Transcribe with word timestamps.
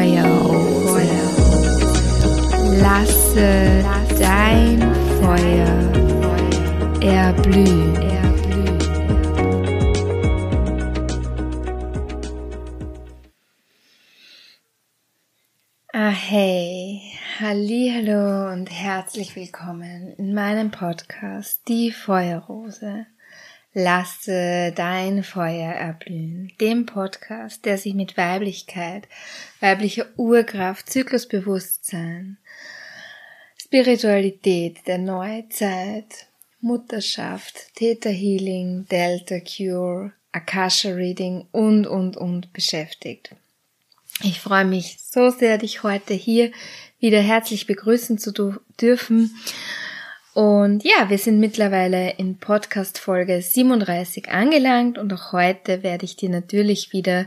Feuerrose. 0.00 1.02
Lasse 2.80 3.84
dein 4.18 4.80
Feuer 5.20 5.76
erblühen. 7.02 8.00
Ah, 15.92 16.08
hey, 16.08 17.02
hallo 17.38 18.52
und 18.52 18.70
herzlich 18.70 19.36
willkommen 19.36 20.14
in 20.16 20.32
meinem 20.32 20.70
Podcast 20.70 21.68
Die 21.68 21.92
Feuerrose. 21.92 23.06
Lasse 23.72 24.72
dein 24.74 25.22
Feuer 25.22 25.72
erblühen, 25.72 26.50
dem 26.60 26.86
Podcast, 26.86 27.64
der 27.64 27.78
sich 27.78 27.94
mit 27.94 28.16
Weiblichkeit, 28.16 29.06
weiblicher 29.60 30.06
Urkraft, 30.16 30.90
Zyklusbewusstsein, 30.90 32.38
Spiritualität 33.56 34.78
der 34.88 34.98
Neuzeit, 34.98 36.26
Mutterschaft, 36.60 37.72
Theta 37.76 38.10
Healing, 38.10 38.86
Delta 38.90 39.38
Cure, 39.38 40.12
Akasha 40.32 40.90
Reading 40.90 41.46
und, 41.52 41.86
und, 41.86 42.16
und 42.16 42.52
beschäftigt. 42.52 43.36
Ich 44.24 44.40
freue 44.40 44.64
mich 44.64 44.98
so 45.00 45.30
sehr, 45.30 45.58
dich 45.58 45.84
heute 45.84 46.12
hier 46.14 46.50
wieder 46.98 47.20
herzlich 47.20 47.68
begrüßen 47.68 48.18
zu 48.18 48.58
dürfen 48.80 49.30
und 50.34 50.84
ja, 50.84 51.10
wir 51.10 51.18
sind 51.18 51.40
mittlerweile 51.40 52.12
in 52.12 52.38
Podcast 52.38 52.98
Folge 52.98 53.42
37 53.42 54.28
angelangt 54.30 54.96
und 54.96 55.12
auch 55.12 55.32
heute 55.32 55.82
werde 55.82 56.04
ich 56.04 56.16
dir 56.16 56.28
natürlich 56.28 56.92
wieder 56.92 57.26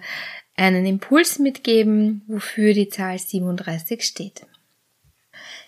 einen 0.55 0.85
Impuls 0.85 1.39
mitgeben, 1.39 2.21
wofür 2.27 2.73
die 2.73 2.89
Zahl 2.89 3.19
37 3.19 4.03
steht. 4.03 4.45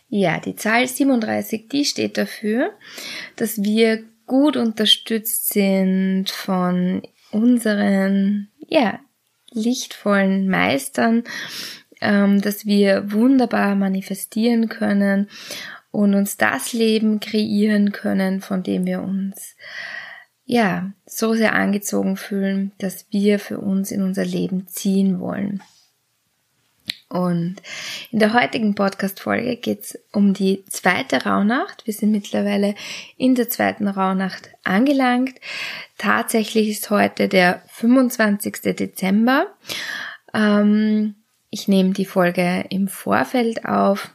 Ja, 0.07 0.39
die 0.39 0.55
Zahl 0.55 0.87
37, 0.87 1.67
die 1.67 1.83
steht 1.83 2.17
dafür, 2.17 2.71
dass 3.35 3.63
wir 3.63 4.03
gut 4.27 4.55
unterstützt 4.55 5.49
sind 5.49 6.29
von 6.29 7.01
unseren, 7.31 8.49
ja, 8.67 8.99
lichtvollen 9.51 10.47
Meistern, 10.47 11.23
ähm, 12.01 12.41
dass 12.41 12.65
wir 12.65 13.11
wunderbar 13.11 13.75
manifestieren 13.75 14.69
können 14.69 15.29
und 15.95 16.13
uns 16.13 16.37
das 16.37 16.73
Leben 16.73 17.19
kreieren 17.19 17.91
können, 17.91 18.41
von 18.41 18.63
dem 18.63 18.85
wir 18.85 19.01
uns 19.01 19.55
ja 20.45 20.91
so 21.05 21.33
sehr 21.33 21.53
angezogen 21.53 22.17
fühlen, 22.17 22.71
dass 22.77 23.05
wir 23.09 23.39
für 23.39 23.59
uns 23.59 23.91
in 23.91 24.03
unser 24.03 24.25
Leben 24.25 24.67
ziehen 24.67 25.19
wollen. 25.19 25.63
Und 27.07 27.61
in 28.11 28.19
der 28.19 28.33
heutigen 28.33 28.75
Podcast-Folge 28.75 29.55
geht's 29.57 29.97
um 30.11 30.33
die 30.33 30.65
zweite 30.65 31.23
Rauhnacht. 31.23 31.85
Wir 31.85 31.93
sind 31.93 32.11
mittlerweile 32.11 32.75
in 33.15 33.35
der 33.35 33.47
zweiten 33.47 33.87
Rauhnacht 33.87 34.49
angelangt. 34.63 35.35
Tatsächlich 35.97 36.69
ist 36.69 36.89
heute 36.89 37.29
der 37.29 37.61
25. 37.67 38.75
Dezember. 38.75 39.47
Ähm, 40.33 41.15
ich 41.49 41.67
nehme 41.67 41.91
die 41.91 42.05
Folge 42.05 42.65
im 42.69 42.87
Vorfeld 42.87 43.65
auf 43.65 44.14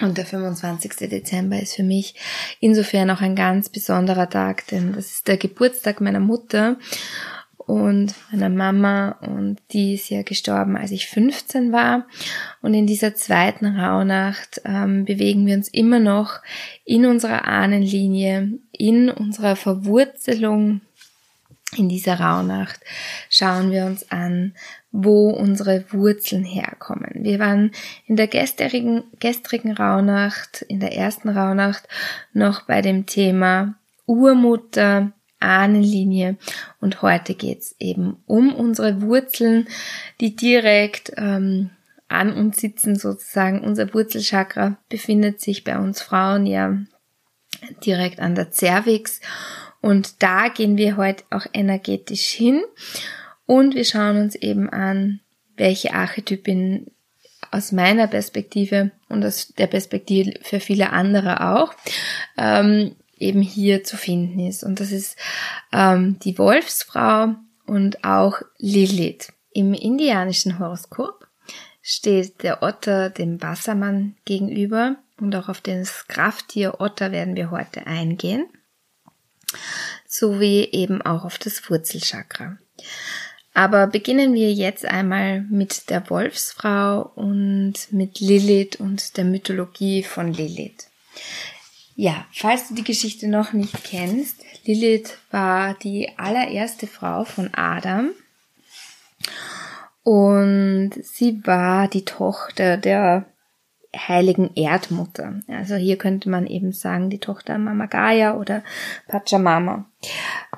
und 0.00 0.16
der 0.18 0.26
25. 0.26 1.08
Dezember 1.08 1.60
ist 1.60 1.74
für 1.74 1.82
mich 1.82 2.14
insofern 2.60 3.10
auch 3.10 3.20
ein 3.20 3.34
ganz 3.34 3.68
besonderer 3.68 4.28
Tag, 4.30 4.66
denn 4.68 4.92
das 4.92 5.10
ist 5.10 5.28
der 5.28 5.36
Geburtstag 5.36 6.00
meiner 6.00 6.20
Mutter 6.20 6.76
und 7.68 8.14
meiner 8.32 8.48
Mama 8.48 9.18
und 9.20 9.58
die 9.72 9.94
ist 9.94 10.08
ja 10.08 10.22
gestorben, 10.22 10.76
als 10.76 10.90
ich 10.90 11.06
15 11.08 11.70
war. 11.70 12.06
Und 12.62 12.72
in 12.72 12.86
dieser 12.86 13.14
zweiten 13.14 13.66
Rauhnacht 13.66 14.62
ähm, 14.64 15.04
bewegen 15.04 15.46
wir 15.46 15.54
uns 15.54 15.68
immer 15.68 15.98
noch 15.98 16.40
in 16.86 17.04
unserer 17.04 17.46
Ahnenlinie, 17.46 18.58
in 18.72 19.10
unserer 19.10 19.54
Verwurzelung 19.54 20.80
in 21.76 21.88
dieser 21.88 22.18
Rauhnacht 22.18 22.80
schauen 23.28 23.70
wir 23.70 23.84
uns 23.84 24.10
an, 24.10 24.54
wo 24.90 25.30
unsere 25.30 25.84
Wurzeln 25.92 26.44
herkommen. 26.44 27.10
Wir 27.16 27.38
waren 27.38 27.72
in 28.06 28.16
der 28.16 28.26
gestrigen, 28.26 29.04
gestrigen 29.20 29.72
Rauhnacht, 29.72 30.62
in 30.62 30.80
der 30.80 30.96
ersten 30.96 31.28
Rauhnacht 31.28 31.86
noch 32.32 32.62
bei 32.62 32.80
dem 32.80 33.04
Thema 33.04 33.74
Urmutter, 34.06 35.12
Ahnenlinie 35.40 36.36
und 36.80 37.02
heute 37.02 37.34
geht's 37.34 37.76
eben 37.78 38.16
um 38.26 38.54
unsere 38.54 39.02
Wurzeln, 39.02 39.68
die 40.20 40.34
direkt 40.34 41.12
ähm, 41.16 41.70
an 42.08 42.32
uns 42.32 42.56
sitzen 42.60 42.96
sozusagen. 42.96 43.60
Unser 43.60 43.92
Wurzelchakra 43.94 44.78
befindet 44.88 45.40
sich 45.40 45.62
bei 45.62 45.78
uns 45.78 46.00
Frauen 46.00 46.46
ja 46.46 46.78
direkt 47.84 48.20
an 48.20 48.34
der 48.34 48.50
Cervix 48.50 49.20
und 49.88 50.22
da 50.22 50.48
gehen 50.48 50.76
wir 50.76 50.98
heute 50.98 51.24
auch 51.30 51.46
energetisch 51.54 52.26
hin 52.26 52.62
und 53.46 53.74
wir 53.74 53.86
schauen 53.86 54.18
uns 54.18 54.34
eben 54.34 54.68
an, 54.68 55.20
welche 55.56 55.94
Archetypin 55.94 56.88
aus 57.50 57.72
meiner 57.72 58.06
Perspektive 58.06 58.90
und 59.08 59.24
aus 59.24 59.54
der 59.56 59.66
Perspektive 59.66 60.34
für 60.42 60.60
viele 60.60 60.90
andere 60.92 61.40
auch 61.40 61.72
ähm, 62.36 62.96
eben 63.16 63.40
hier 63.40 63.82
zu 63.82 63.96
finden 63.96 64.40
ist. 64.40 64.62
Und 64.62 64.78
das 64.78 64.92
ist 64.92 65.16
ähm, 65.72 66.18
die 66.18 66.36
Wolfsfrau 66.36 67.36
und 67.64 68.04
auch 68.04 68.42
Lilith. 68.58 69.32
Im 69.54 69.72
indianischen 69.72 70.58
Horoskop 70.58 71.26
steht 71.80 72.42
der 72.42 72.62
Otter 72.62 73.08
dem 73.08 73.40
Wassermann 73.40 74.16
gegenüber 74.26 74.96
und 75.18 75.34
auch 75.34 75.48
auf 75.48 75.62
das 75.62 76.06
Krafttier 76.08 76.78
Otter 76.78 77.10
werden 77.10 77.36
wir 77.36 77.50
heute 77.50 77.86
eingehen 77.86 78.50
sowie 80.06 80.68
eben 80.72 81.02
auch 81.02 81.24
auf 81.24 81.38
das 81.38 81.68
Wurzelchakra. 81.68 82.58
Aber 83.54 83.88
beginnen 83.88 84.34
wir 84.34 84.52
jetzt 84.52 84.84
einmal 84.84 85.40
mit 85.42 85.90
der 85.90 86.08
Wolfsfrau 86.10 87.10
und 87.14 87.74
mit 87.90 88.20
Lilith 88.20 88.76
und 88.76 89.16
der 89.16 89.24
Mythologie 89.24 90.04
von 90.04 90.32
Lilith. 90.32 90.88
Ja, 91.96 92.24
falls 92.32 92.68
du 92.68 92.74
die 92.74 92.84
Geschichte 92.84 93.26
noch 93.26 93.52
nicht 93.52 93.82
kennst, 93.82 94.36
Lilith 94.64 95.18
war 95.32 95.74
die 95.74 96.16
allererste 96.16 96.86
Frau 96.86 97.24
von 97.24 97.52
Adam 97.52 98.10
und 100.04 100.92
sie 101.02 101.44
war 101.44 101.88
die 101.88 102.04
Tochter 102.04 102.76
der 102.76 103.26
heiligen 103.96 104.54
Erdmutter. 104.54 105.40
Also 105.48 105.76
hier 105.76 105.96
könnte 105.96 106.28
man 106.28 106.46
eben 106.46 106.72
sagen, 106.72 107.10
die 107.10 107.20
Tochter 107.20 107.58
Mama 107.58 107.86
Gaia 107.86 108.36
oder 108.36 108.62
Pachamama, 109.08 109.86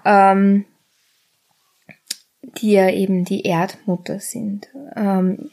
ähm, 0.04 0.64
die 2.42 2.72
ja 2.72 2.90
eben 2.90 3.24
die 3.24 3.42
Erdmutter 3.42 4.18
sind. 4.18 4.68
Ähm, 4.96 5.50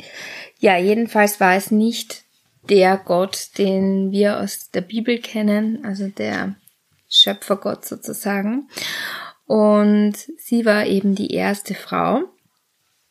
ja, 0.60 0.78
jedenfalls 0.78 1.40
war 1.40 1.56
es 1.56 1.70
nicht 1.70 2.24
der 2.70 2.98
Gott, 2.98 3.58
den 3.58 4.12
wir 4.12 4.40
aus 4.40 4.72
der 4.72 4.82
Bibel 4.82 5.20
kennen, 5.20 5.86
also 5.86 6.08
der 6.08 6.56
Schöpfergott 7.10 7.86
sozusagen. 7.86 8.68
Und 9.46 10.16
sie 10.38 10.66
war 10.66 10.86
eben 10.86 11.16
die 11.16 11.32
erste 11.32 11.74
Frau, 11.74 12.24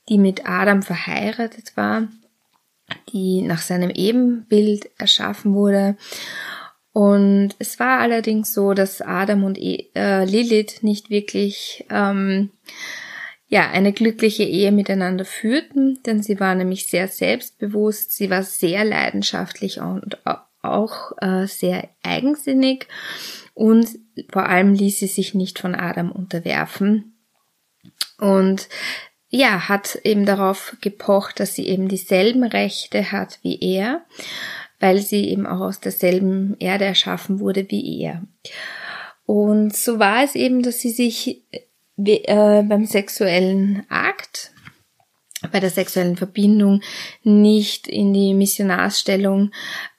die 0.09 0.19
mit 0.19 0.47
Adam 0.47 0.83
verheiratet 0.83 1.77
war 1.77 2.09
die 3.13 3.43
nach 3.43 3.61
seinem 3.61 3.91
Ebenbild 3.91 4.91
erschaffen 4.99 5.55
wurde. 5.55 5.97
Und 6.93 7.51
es 7.59 7.79
war 7.79 8.01
allerdings 8.01 8.55
so, 8.55 8.73
dass 8.73 9.03
Adam 9.03 9.45
und 9.45 9.59
e 9.59 9.91
äh, 9.95 10.25
Lilith 10.25 10.83
nicht 10.83 11.11
wirklich 11.11 11.85
ähm, 11.91 12.51
ja 13.49 13.69
eine 13.71 13.93
glückliche 13.93 14.45
Ehe 14.45 14.73
miteinander 14.73 15.25
führten, 15.25 16.01
denn 16.07 16.23
sie 16.23 16.41
war 16.41 16.55
nämlich 16.55 16.89
sehr 16.89 17.09
selbstbewusst, 17.09 18.13
sie 18.13 18.31
war 18.31 18.43
sehr 18.43 18.85
leidenschaftlich 18.85 19.81
und 19.81 20.19
auch 20.63 21.13
äh, 21.21 21.47
sehr 21.47 21.91
eigensinnig 22.03 22.89
und 23.55 23.99
vor 24.31 24.47
allem 24.47 24.75
ließ 24.75 24.99
sie 24.99 25.07
sich 25.07 25.35
nicht 25.35 25.59
von 25.59 25.75
Adam 25.75 26.11
unterwerfen. 26.11 27.17
Und 28.19 28.69
ja, 29.37 29.69
hat 29.69 29.99
eben 30.03 30.25
darauf 30.25 30.77
gepocht, 30.81 31.41
dass 31.41 31.55
sie 31.55 31.69
eben 31.69 31.89
dieselben 31.89 32.43
Rechte 32.43 33.13
hat 33.13 33.39
wie 33.43 33.59
er, 33.61 34.03
weil 34.81 34.99
sie 34.99 35.29
eben 35.29 35.47
auch 35.47 35.61
aus 35.61 35.79
derselben 35.79 36.57
Erde 36.59 36.87
erschaffen 36.87 37.39
wurde 37.39 37.71
wie 37.71 38.01
er. 38.01 38.23
Und 39.27 39.77
so 39.77 39.99
war 39.99 40.25
es 40.25 40.35
eben, 40.35 40.63
dass 40.63 40.81
sie 40.81 40.91
sich 40.91 41.43
äh, 41.99 42.63
beim 42.63 42.87
sexuellen 42.87 43.85
Akt, 43.91 44.53
bei 45.53 45.61
der 45.61 45.71
sexuellen 45.71 46.17
Verbindung 46.17 46.81
nicht 47.23 47.89
in 47.89 48.15
die 48.15 48.33
Missionarsstellung 48.33 49.51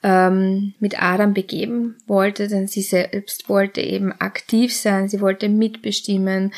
ähm, 0.02 0.74
mit 0.80 1.00
Adam 1.00 1.32
begeben 1.32 1.96
wollte, 2.08 2.48
denn 2.48 2.66
sie 2.66 2.82
selbst 2.82 3.48
wollte 3.48 3.80
eben 3.80 4.12
aktiv 4.12 4.74
sein, 4.74 5.08
sie 5.08 5.20
wollte 5.20 5.48
mitbestimmen 5.48 6.52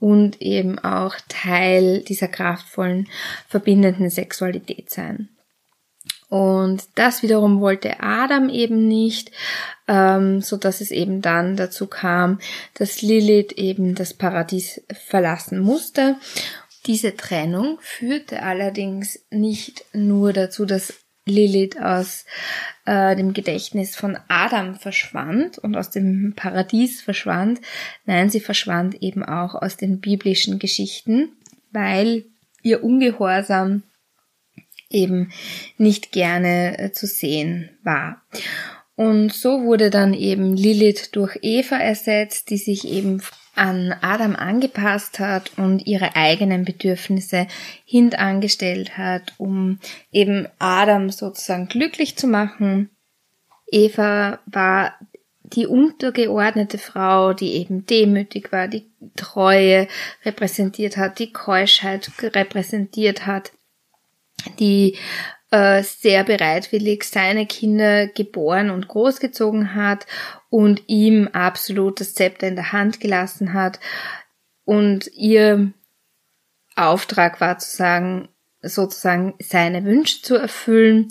und 0.00 0.40
eben 0.40 0.78
auch 0.78 1.16
Teil 1.28 2.00
dieser 2.00 2.28
kraftvollen, 2.28 3.08
verbindenden 3.48 4.10
Sexualität 4.10 4.90
sein. 4.90 5.28
Und 6.28 6.82
das 6.94 7.22
wiederum 7.22 7.60
wollte 7.60 8.00
Adam 8.00 8.50
eben 8.50 8.86
nicht, 8.86 9.30
ähm, 9.86 10.42
so 10.42 10.58
dass 10.58 10.82
es 10.82 10.90
eben 10.90 11.22
dann 11.22 11.56
dazu 11.56 11.86
kam, 11.86 12.38
dass 12.74 13.00
Lilith 13.00 13.52
eben 13.52 13.94
das 13.94 14.12
Paradies 14.12 14.82
verlassen 15.06 15.58
musste. 15.58 16.16
Diese 16.86 17.16
Trennung 17.16 17.78
führte 17.80 18.42
allerdings 18.42 19.20
nicht 19.30 19.84
nur 19.94 20.34
dazu, 20.34 20.66
dass 20.66 20.94
Lilith 21.28 21.78
aus 21.80 22.24
äh, 22.86 23.14
dem 23.16 23.32
Gedächtnis 23.32 23.96
von 23.96 24.18
Adam 24.28 24.74
verschwand 24.74 25.58
und 25.58 25.76
aus 25.76 25.90
dem 25.90 26.34
Paradies 26.34 27.02
verschwand. 27.02 27.60
Nein, 28.06 28.30
sie 28.30 28.40
verschwand 28.40 29.02
eben 29.02 29.22
auch 29.22 29.54
aus 29.54 29.76
den 29.76 30.00
biblischen 30.00 30.58
Geschichten, 30.58 31.30
weil 31.70 32.24
ihr 32.62 32.82
Ungehorsam 32.82 33.82
eben 34.90 35.32
nicht 35.76 36.12
gerne 36.12 36.78
äh, 36.78 36.92
zu 36.92 37.06
sehen 37.06 37.70
war. 37.82 38.22
Und 38.96 39.32
so 39.32 39.62
wurde 39.62 39.90
dann 39.90 40.12
eben 40.12 40.56
Lilith 40.56 41.10
durch 41.12 41.38
Eva 41.42 41.76
ersetzt, 41.76 42.50
die 42.50 42.58
sich 42.58 42.88
eben 42.88 43.22
an 43.58 43.94
Adam 44.00 44.36
angepasst 44.36 45.18
hat 45.18 45.52
und 45.58 45.86
ihre 45.86 46.16
eigenen 46.16 46.64
Bedürfnisse 46.64 47.46
hintangestellt 47.84 48.96
hat, 48.96 49.34
um 49.36 49.78
eben 50.12 50.46
Adam 50.58 51.10
sozusagen 51.10 51.68
glücklich 51.68 52.16
zu 52.16 52.26
machen. 52.26 52.90
Eva 53.70 54.38
war 54.46 54.94
die 55.42 55.66
untergeordnete 55.66 56.78
Frau, 56.78 57.32
die 57.32 57.54
eben 57.54 57.86
demütig 57.86 58.52
war, 58.52 58.68
die 58.68 58.86
Treue 59.16 59.88
repräsentiert 60.24 60.96
hat, 60.96 61.18
die 61.18 61.32
Keuschheit 61.32 62.10
repräsentiert 62.22 63.26
hat, 63.26 63.52
die 64.58 64.96
äh, 65.50 65.82
sehr 65.82 66.24
bereitwillig 66.24 67.04
seine 67.04 67.46
Kinder 67.46 68.06
geboren 68.08 68.70
und 68.70 68.88
großgezogen 68.88 69.74
hat 69.74 70.06
und 70.50 70.82
ihm 70.86 71.28
absolut 71.28 72.00
das 72.00 72.14
Zepter 72.14 72.48
in 72.48 72.56
der 72.56 72.72
Hand 72.72 73.00
gelassen 73.00 73.52
hat. 73.52 73.80
Und 74.64 75.10
ihr 75.14 75.72
Auftrag 76.76 77.40
war 77.40 77.58
zu 77.58 77.74
sagen, 77.74 78.28
sozusagen 78.62 79.34
seine 79.40 79.84
Wünsche 79.84 80.22
zu 80.22 80.36
erfüllen 80.36 81.08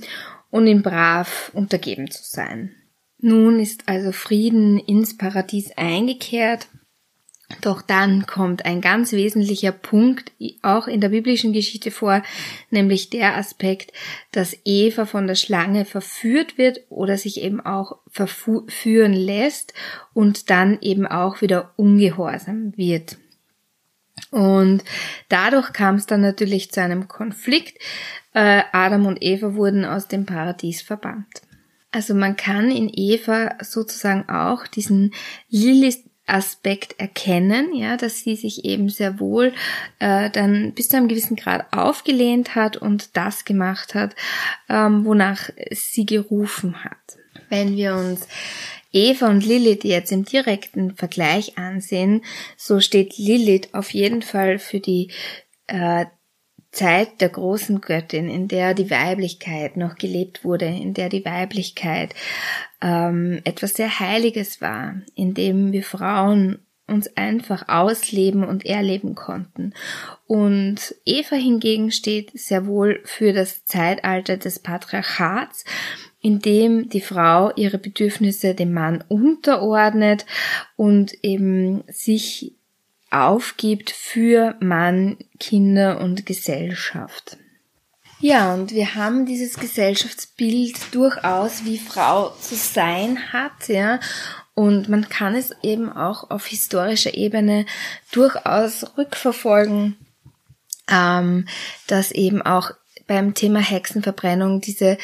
und 0.50 0.68
ihm 0.68 0.82
brav 0.82 1.52
untergeben 1.54 2.10
zu 2.10 2.24
sein. 2.24 2.76
Nun 3.20 3.60
ist 3.60 3.88
also 3.88 4.12
Frieden 4.12 4.80
ins 4.80 5.18
Paradies 5.18 5.72
eingekehrt 5.76 6.68
doch 7.62 7.82
dann 7.82 8.26
kommt 8.28 8.66
ein 8.66 8.82
ganz 8.82 9.14
wesentlicher 9.14 9.72
Punkt 9.72 10.34
auch 10.64 10.88
in 10.88 11.00
der 11.00 11.10
biblischen 11.10 11.54
Geschichte 11.54 11.92
vor, 11.92 12.22
nämlich 12.72 13.10
der 13.10 13.38
Aspekt, 13.38 13.94
dass 14.34 14.58
Eva 14.66 15.06
von 15.06 15.28
der 15.28 15.36
Schlange 15.36 15.86
verführt 15.86 16.58
wird 16.58 16.82
oder 16.90 17.18
sich 17.18 17.42
eben 17.42 17.62
auch 17.62 18.00
verführen 18.10 19.14
lässt 19.14 19.74
und 20.14 20.50
dann 20.50 20.80
eben 20.82 21.08
auch 21.08 21.42
wieder 21.42 21.74
ungehorsam 21.78 22.74
wird. 22.76 23.18
Und 24.30 24.84
dadurch 25.30 25.72
kam 25.72 25.96
es 25.96 26.06
dann 26.06 26.22
natürlich 26.22 26.72
zu 26.72 26.82
einem 26.82 27.08
Konflikt. 27.08 27.78
Äh, 28.34 28.64
Adam 28.74 29.06
und 29.06 29.24
Eva 29.24 29.54
wurden 29.54 29.86
aus 29.86 30.10
dem 30.10 30.26
Paradies 30.26 30.82
verbannt. 30.82 31.42
Also 31.92 32.14
man 32.14 32.36
kann 32.36 32.70
in 32.70 32.92
Eva 32.94 33.56
sozusagen 33.62 34.28
auch 34.28 34.68
diesen 34.68 35.14
Aspekt 36.28 37.00
erkennen, 37.00 37.74
ja, 37.74 37.98
dass 37.98 38.20
sie 38.20 38.36
sich 38.36 38.66
eben 38.66 38.90
sehr 38.90 39.20
wohl 39.20 39.54
äh, 40.00 40.30
dann 40.30 40.74
bis 40.74 40.90
zu 40.90 40.98
einem 40.98 41.08
gewissen 41.08 41.38
Grad 41.38 41.66
aufgelehnt 41.72 42.56
hat 42.56 42.78
und 42.78 43.16
das 43.16 43.46
gemacht 43.46 43.96
hat, 43.96 44.16
ähm, 44.70 45.06
wonach 45.06 45.50
sie 45.72 46.06
gerufen 46.06 46.84
hat. 46.84 47.18
Wenn 47.50 47.76
wir 47.78 47.96
uns 47.96 48.28
Eva 48.92 49.30
und 49.30 49.46
Lilith 49.46 49.84
jetzt 49.84 50.12
im 50.12 50.26
direkten 50.26 50.96
Vergleich 50.96 51.58
ansehen, 51.58 52.24
so 52.58 52.80
steht 52.80 53.18
Lilith 53.18 53.70
auf 53.74 53.94
jeden 53.94 54.22
Fall 54.22 54.60
für 54.60 54.80
die 54.80 55.12
äh, 55.68 56.06
Zeit 56.78 57.22
der 57.22 57.30
großen 57.30 57.82
Göttin, 57.82 58.30
in 58.30 58.48
der 58.48 58.76
die 58.76 58.92
Weiblichkeit 58.92 59.78
noch 59.78 59.96
gelebt 59.96 60.44
wurde, 60.44 60.66
in 60.66 60.94
der 60.94 61.10
die 61.10 61.26
Weiblichkeit 61.26 62.14
ähm, 62.82 63.42
etwas 63.46 63.74
sehr 63.74 64.00
Heiliges 64.00 64.62
war, 64.62 64.96
in 65.16 65.34
dem 65.34 65.72
wir 65.72 65.84
Frauen 65.84 66.60
uns 66.86 67.18
einfach 67.18 67.68
ausleben 67.68 68.44
und 68.44 68.64
erleben 68.64 69.16
konnten. 69.16 69.74
Und 70.28 70.96
Eva 71.04 71.36
hingegen 71.36 71.92
steht 71.92 72.32
sehr 72.40 72.68
wohl 72.68 73.02
für 73.06 73.34
das 73.34 73.66
Zeitalter 73.66 74.38
des 74.38 74.60
Patriarchats, 74.60 75.66
in 76.22 76.40
dem 76.40 76.90
die 76.90 77.02
Frau 77.02 77.52
ihre 77.56 77.80
Bedürfnisse 77.80 78.54
dem 78.54 78.72
Mann 78.72 79.04
unterordnet 79.10 80.28
und 80.76 81.24
eben 81.24 81.84
sich 81.88 82.57
aufgibt 83.12 83.92
für 83.92 84.56
Mann, 84.60 85.18
Kinder 85.40 86.02
und 86.02 86.26
Gesellschaft. 86.26 87.38
Ja, 88.20 88.54
und 88.54 88.72
wir 88.72 88.96
haben 88.96 89.26
dieses 89.26 89.58
Gesellschaftsbild 89.60 90.76
durchaus, 90.92 91.66
wie 91.66 91.78
Frau 91.78 92.30
zu 92.42 92.56
sein 92.56 93.32
hat, 93.32 93.68
ja. 93.68 94.00
Und 94.56 94.90
man 94.90 95.08
kann 95.08 95.36
es 95.36 95.52
eben 95.62 95.92
auch 95.92 96.32
auf 96.32 96.48
historischer 96.48 97.14
Ebene 97.14 97.68
durchaus 98.12 98.98
rückverfolgen, 98.98 99.98
ähm, 100.90 101.48
dass 101.86 102.12
eben 102.12 102.42
auch 102.42 102.72
beim 103.06 103.36
Thema 103.36 103.60
Hexenverbrennung 103.60 104.62
diese 104.62 104.98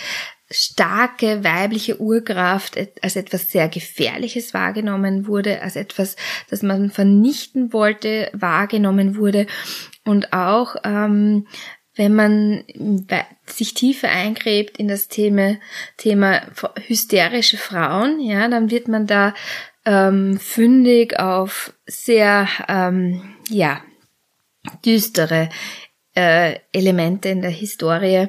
starke 0.54 1.44
weibliche 1.44 2.00
Urkraft 2.00 2.78
als 3.02 3.16
etwas 3.16 3.52
sehr 3.52 3.68
Gefährliches 3.68 4.54
wahrgenommen 4.54 5.28
wurde, 5.28 5.62
als 5.62 5.76
etwas, 5.76 6.16
das 6.50 6.62
man 6.62 6.92
vernichten 6.92 7.74
wollte, 7.74 8.30
wahrgenommen 8.34 9.18
wurde. 9.18 9.48
Und 10.06 10.34
auch 10.34 10.76
ähm, 10.84 11.48
wenn 11.96 12.16
man 12.16 12.64
sich 13.46 13.74
tiefer 13.74 14.10
eingräbt 14.10 14.78
in 14.78 14.88
das 14.88 15.10
Thema, 15.10 15.58
Thema 15.98 16.42
hysterische 16.88 17.58
Frauen, 17.58 18.20
ja, 18.20 18.48
dann 18.48 18.72
wird 18.72 18.88
man 18.88 19.06
da 19.06 19.34
ähm, 19.86 20.40
fündig 20.40 21.20
auf 21.20 21.74
sehr, 21.86 22.48
ähm, 22.68 23.36
ja, 23.50 23.82
düstere 24.86 25.50
äh, 26.16 26.60
Elemente 26.72 27.30
in 27.30 27.42
der 27.42 27.52
Historie, 27.52 28.28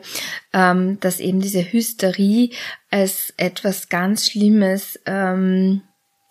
ähm, 0.52 0.98
dass 1.00 1.20
eben 1.20 1.40
diese 1.40 1.60
Hysterie 1.62 2.50
als 2.90 3.32
etwas 3.36 3.88
ganz 3.88 4.26
Schlimmes 4.30 4.98
ähm, 5.06 5.82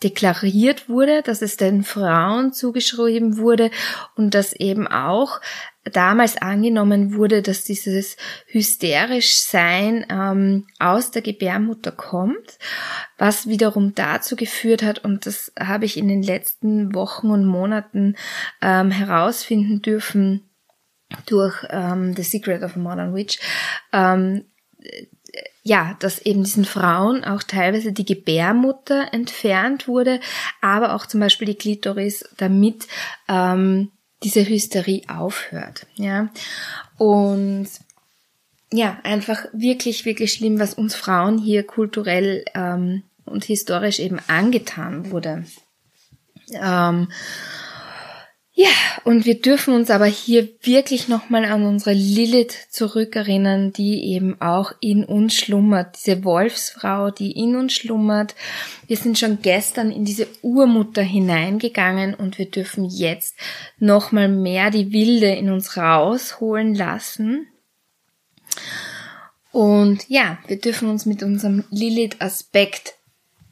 deklariert 0.03 0.89
wurde, 0.89 1.21
dass 1.21 1.41
es 1.41 1.57
den 1.57 1.83
Frauen 1.83 2.53
zugeschrieben 2.53 3.37
wurde 3.37 3.71
und 4.15 4.33
dass 4.33 4.53
eben 4.53 4.87
auch 4.87 5.39
damals 5.85 6.37
angenommen 6.37 7.15
wurde, 7.15 7.41
dass 7.41 7.63
dieses 7.63 8.17
hysterisch 8.47 9.37
Sein 9.37 10.05
ähm, 10.09 10.67
aus 10.79 11.11
der 11.11 11.21
Gebärmutter 11.21 11.91
kommt, 11.91 12.57
was 13.17 13.47
wiederum 13.47 13.93
dazu 13.95 14.35
geführt 14.35 14.83
hat, 14.83 15.03
und 15.03 15.25
das 15.25 15.51
habe 15.59 15.85
ich 15.85 15.97
in 15.97 16.07
den 16.07 16.23
letzten 16.23 16.93
Wochen 16.93 17.29
und 17.29 17.45
Monaten 17.45 18.15
ähm, 18.61 18.91
herausfinden 18.91 19.81
dürfen 19.81 20.49
durch 21.25 21.65
ähm, 21.69 22.15
The 22.15 22.23
Secret 22.23 22.63
of 22.63 22.75
a 22.75 22.79
Modern 22.79 23.15
Witch, 23.15 23.39
ähm, 23.91 24.45
ja, 25.63 25.95
dass 25.99 26.19
eben 26.19 26.43
diesen 26.43 26.65
Frauen 26.65 27.23
auch 27.23 27.43
teilweise 27.43 27.93
die 27.93 28.05
Gebärmutter 28.05 29.13
entfernt 29.13 29.87
wurde, 29.87 30.19
aber 30.61 30.93
auch 30.93 31.05
zum 31.05 31.21
Beispiel 31.21 31.47
die 31.47 31.55
Klitoris, 31.55 32.25
damit 32.37 32.87
ähm, 33.29 33.91
diese 34.23 34.47
Hysterie 34.47 35.03
aufhört. 35.07 35.87
Ja, 35.95 36.29
und 36.97 37.67
ja, 38.71 38.99
einfach 39.03 39.45
wirklich, 39.53 40.03
wirklich 40.05 40.33
schlimm, 40.33 40.59
was 40.59 40.73
uns 40.73 40.95
Frauen 40.95 41.37
hier 41.37 41.63
kulturell 41.63 42.43
ähm, 42.55 43.03
und 43.25 43.45
historisch 43.45 43.99
eben 43.99 44.19
angetan 44.27 45.11
wurde. 45.11 45.45
Ähm, 46.51 47.07
ja, 48.55 48.69
und 49.03 49.25
wir 49.25 49.41
dürfen 49.41 49.73
uns 49.73 49.89
aber 49.89 50.05
hier 50.05 50.47
wirklich 50.61 51.07
nochmal 51.07 51.43
an 51.45 51.65
unsere 51.65 51.93
Lilith 51.93 52.67
zurückerinnern, 52.69 53.73
die 53.73 54.13
eben 54.13 54.39
auch 54.39 54.73
in 54.79 55.03
uns 55.03 55.33
schlummert, 55.33 55.97
diese 55.97 56.23
Wolfsfrau, 56.23 57.09
die 57.09 57.31
in 57.31 57.55
uns 57.55 57.73
schlummert. 57.73 58.35
Wir 58.85 58.97
sind 58.97 59.17
schon 59.17 59.41
gestern 59.41 59.89
in 59.89 60.05
diese 60.05 60.27
Urmutter 60.43 61.01
hineingegangen 61.01 62.13
und 62.13 62.37
wir 62.37 62.45
dürfen 62.45 62.85
jetzt 62.85 63.35
nochmal 63.79 64.27
mehr 64.27 64.69
die 64.69 64.91
Wilde 64.91 65.33
in 65.33 65.49
uns 65.49 65.75
rausholen 65.75 66.75
lassen. 66.75 67.47
Und 69.51 70.07
ja, 70.09 70.37
wir 70.45 70.59
dürfen 70.59 70.89
uns 70.89 71.07
mit 71.07 71.23
unserem 71.23 71.63
Lilith-Aspekt 71.71 72.95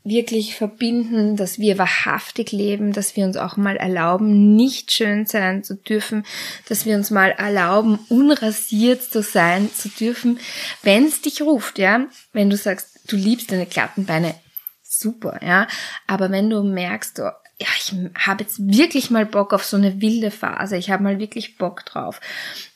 wirklich 0.03 0.55
verbinden, 0.55 1.36
dass 1.36 1.60
wir 1.60 1.77
wahrhaftig 1.77 2.51
leben, 2.51 2.91
dass 2.91 3.15
wir 3.15 3.25
uns 3.25 3.38
auch 3.38 3.55
mal 3.55 3.75
erlauben, 3.75 4.55
nicht 4.55 4.91
schön 4.91 5.27
sein 5.27 5.63
zu 5.63 5.75
dürfen, 5.75 6.25
dass 6.67 6.86
wir 6.86 6.96
uns 6.96 7.12
mal 7.12 7.29
erlauben, 7.31 8.00
unrasiert 8.10 9.03
zu 9.03 9.22
sein 9.22 9.72
zu 9.72 9.89
dürfen, 9.89 10.39
wenn 10.81 11.05
es 11.05 11.22
dich 11.22 11.41
ruft, 11.41 11.77
ja, 11.77 12.08
wenn 12.34 12.50
du 12.50 12.58
sagst, 12.58 13.00
du 13.08 13.15
liebst 13.15 13.51
deine 13.51 13.67
glatten 13.67 14.05
Beine, 14.05 14.34
super, 14.81 15.39
ja, 15.46 15.67
aber 16.08 16.31
wenn 16.31 16.50
du 16.50 16.63
merkst, 16.63 17.20
oh, 17.20 17.29
ja, 17.60 17.67
ich 17.77 17.93
habe 18.15 18.43
jetzt 18.43 18.58
wirklich 18.58 19.12
mal 19.12 19.27
Bock 19.27 19.53
auf 19.53 19.63
so 19.63 19.77
eine 19.77 20.01
wilde 20.01 20.31
Phase, 20.31 20.77
ich 20.77 20.89
habe 20.89 21.03
mal 21.03 21.20
wirklich 21.20 21.60
Bock 21.60 21.86
drauf, 21.86 22.20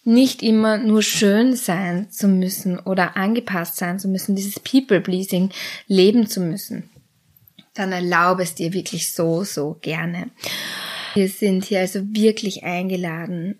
nicht 0.03 0.43
immer 0.43 0.77
nur 0.77 1.01
schön 1.01 1.55
sein 1.55 2.11
zu 2.11 2.27
müssen 2.27 2.77
oder 2.77 3.17
angepasst 3.17 3.77
sein 3.77 3.97
zu 3.97 4.07
müssen, 4.07 4.35
dieses 4.35 4.59
People-Pleasing 4.59 5.49
leben 5.87 6.27
zu 6.27 6.39
müssen 6.39 6.91
dann 7.75 7.91
erlaube 7.91 8.43
es 8.43 8.55
dir 8.55 8.73
wirklich 8.73 9.13
so, 9.13 9.43
so 9.43 9.77
gerne. 9.81 10.31
Wir 11.13 11.29
sind 11.29 11.65
hier 11.65 11.81
also 11.81 12.01
wirklich 12.13 12.63
eingeladen, 12.63 13.59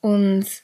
uns 0.00 0.62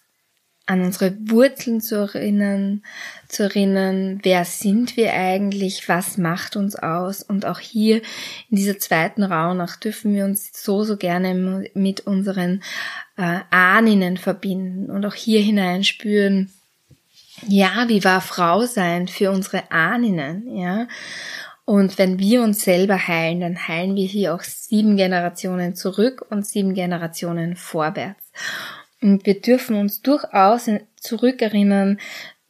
an 0.66 0.82
unsere 0.82 1.16
Wurzeln 1.28 1.80
zu 1.80 1.96
erinnern, 1.96 2.82
zu 3.28 3.42
erinnern, 3.42 4.20
wer 4.22 4.44
sind 4.44 4.96
wir 4.96 5.12
eigentlich, 5.12 5.88
was 5.88 6.18
macht 6.18 6.56
uns 6.56 6.76
aus 6.76 7.22
und 7.22 7.46
auch 7.46 7.58
hier 7.58 7.96
in 8.48 8.56
dieser 8.56 8.78
zweiten 8.78 9.24
Rauhnacht 9.24 9.82
dürfen 9.84 10.14
wir 10.14 10.24
uns 10.24 10.50
so, 10.54 10.84
so 10.84 10.96
gerne 10.96 11.68
mit 11.74 12.00
unseren 12.00 12.62
äh, 13.16 13.40
Ahnen 13.50 14.16
verbinden 14.16 14.90
und 14.90 15.04
auch 15.04 15.14
hier 15.14 15.40
hinein 15.40 15.82
spüren, 15.82 16.52
ja, 17.48 17.88
wie 17.88 18.04
war 18.04 18.20
Frau 18.20 18.64
sein 18.64 19.08
für 19.08 19.32
unsere 19.32 19.70
Ahnen, 19.72 20.56
ja, 20.56 20.86
und 21.64 21.96
wenn 21.98 22.18
wir 22.18 22.42
uns 22.42 22.64
selber 22.64 23.06
heilen, 23.06 23.40
dann 23.40 23.68
heilen 23.68 23.94
wir 23.94 24.06
hier 24.06 24.34
auch 24.34 24.42
sieben 24.42 24.96
Generationen 24.96 25.74
zurück 25.74 26.26
und 26.28 26.46
sieben 26.46 26.74
Generationen 26.74 27.56
vorwärts. 27.56 28.32
Und 29.00 29.26
wir 29.26 29.40
dürfen 29.40 29.76
uns 29.76 30.02
durchaus 30.02 30.68
zurückerinnern, 30.96 31.98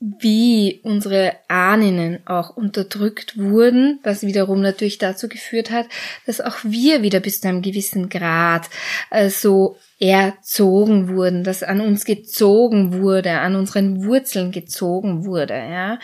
wie 0.01 0.81
unsere 0.83 1.35
Ahnen 1.47 2.27
auch 2.27 2.57
unterdrückt 2.57 3.39
wurden, 3.39 4.01
was 4.03 4.27
wiederum 4.27 4.61
natürlich 4.61 4.99
dazu 4.99 5.29
geführt 5.29 5.71
hat, 5.71 5.87
dass 6.27 6.41
auch 6.41 6.57
wir 6.65 7.03
wieder 7.03 7.21
bis 7.21 7.41
zu 7.41 7.49
einem 7.49 7.63
gewissen 7.63 8.09
Grad 8.09 8.69
äh, 9.11 9.31
so 9.31 9.77
erzogen 10.01 11.09
wurden, 11.09 11.45
dass 11.45 11.63
an 11.63 11.81
uns 11.81 12.05
gezogen 12.05 13.01
wurde, 13.01 13.39
an 13.39 13.55
unseren 13.55 14.05
Wurzeln 14.05 14.51
gezogen 14.51 15.25
wurde, 15.25 15.55
ja 15.55 15.99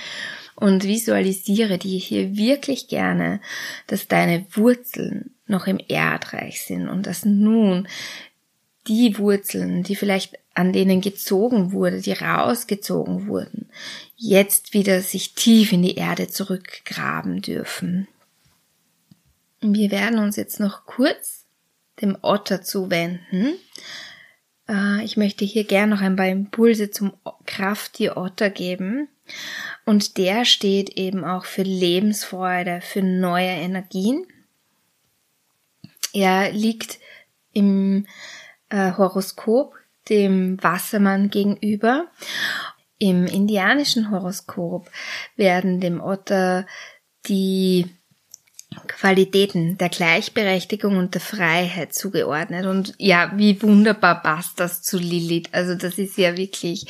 und 0.58 0.84
visualisiere 0.84 1.78
dir 1.78 1.98
hier 1.98 2.36
wirklich 2.36 2.88
gerne, 2.88 3.40
dass 3.86 4.08
deine 4.08 4.44
Wurzeln 4.52 5.34
noch 5.46 5.66
im 5.66 5.78
Erdreich 5.86 6.62
sind 6.62 6.88
und 6.88 7.06
dass 7.06 7.24
nun 7.24 7.86
die 8.88 9.18
Wurzeln, 9.18 9.84
die 9.84 9.94
vielleicht 9.94 10.38
an 10.54 10.72
denen 10.72 11.00
gezogen 11.00 11.70
wurde, 11.70 12.00
die 12.00 12.12
rausgezogen 12.12 13.28
wurden, 13.28 13.68
jetzt 14.16 14.74
wieder 14.74 15.00
sich 15.00 15.34
tief 15.34 15.72
in 15.72 15.82
die 15.82 15.94
Erde 15.94 16.26
zurückgraben 16.26 17.40
dürfen. 17.40 18.08
Wir 19.60 19.92
werden 19.92 20.18
uns 20.18 20.36
jetzt 20.36 20.58
noch 20.58 20.86
kurz 20.86 21.44
dem 22.00 22.16
Otter 22.22 22.62
zuwenden. 22.62 23.54
Äh, 24.68 25.04
ich 25.04 25.16
möchte 25.16 25.44
hier 25.44 25.64
gerne 25.64 25.94
noch 25.94 26.02
ein 26.02 26.16
paar 26.16 26.28
Impulse 26.28 26.90
zum 26.90 27.12
Krafttier 27.46 28.16
Otter 28.16 28.50
geben. 28.50 29.08
Und 29.84 30.16
der 30.16 30.44
steht 30.44 30.90
eben 30.90 31.24
auch 31.24 31.44
für 31.44 31.62
Lebensfreude, 31.62 32.80
für 32.82 33.02
neue 33.02 33.48
Energien. 33.48 34.26
Er 36.12 36.50
liegt 36.52 36.98
im 37.52 38.06
äh, 38.70 38.92
Horoskop 38.96 39.74
dem 40.08 40.62
Wassermann 40.62 41.30
gegenüber. 41.30 42.06
Im 42.98 43.26
indianischen 43.26 44.10
Horoskop 44.10 44.90
werden 45.36 45.80
dem 45.80 46.00
Otter 46.00 46.66
die 47.26 47.86
Qualitäten 48.86 49.78
der 49.78 49.88
Gleichberechtigung 49.88 50.96
und 50.96 51.14
der 51.14 51.20
Freiheit 51.20 51.94
zugeordnet. 51.94 52.66
Und 52.66 52.94
ja, 52.98 53.32
wie 53.36 53.60
wunderbar 53.62 54.22
passt 54.22 54.60
das 54.60 54.82
zu 54.82 54.98
Lilith. 54.98 55.48
Also 55.52 55.74
das 55.74 55.98
ist 55.98 56.16
ja 56.18 56.36
wirklich 56.36 56.86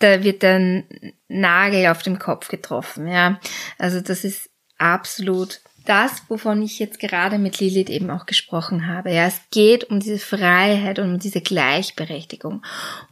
da 0.00 0.24
wird 0.24 0.42
ein 0.44 1.14
Nagel 1.28 1.86
auf 1.86 2.02
dem 2.02 2.18
Kopf 2.18 2.48
getroffen, 2.48 3.06
ja. 3.06 3.38
Also 3.78 4.00
das 4.00 4.24
ist 4.24 4.50
absolut 4.78 5.60
das, 5.86 6.22
wovon 6.28 6.62
ich 6.62 6.78
jetzt 6.78 6.98
gerade 6.98 7.38
mit 7.38 7.60
Lilith 7.60 7.88
eben 7.90 8.10
auch 8.10 8.26
gesprochen 8.26 8.86
habe. 8.86 9.12
Ja, 9.12 9.26
es 9.26 9.40
geht 9.50 9.84
um 9.84 10.00
diese 10.00 10.18
Freiheit 10.18 10.98
und 10.98 11.12
um 11.12 11.18
diese 11.18 11.40
Gleichberechtigung. 11.40 12.62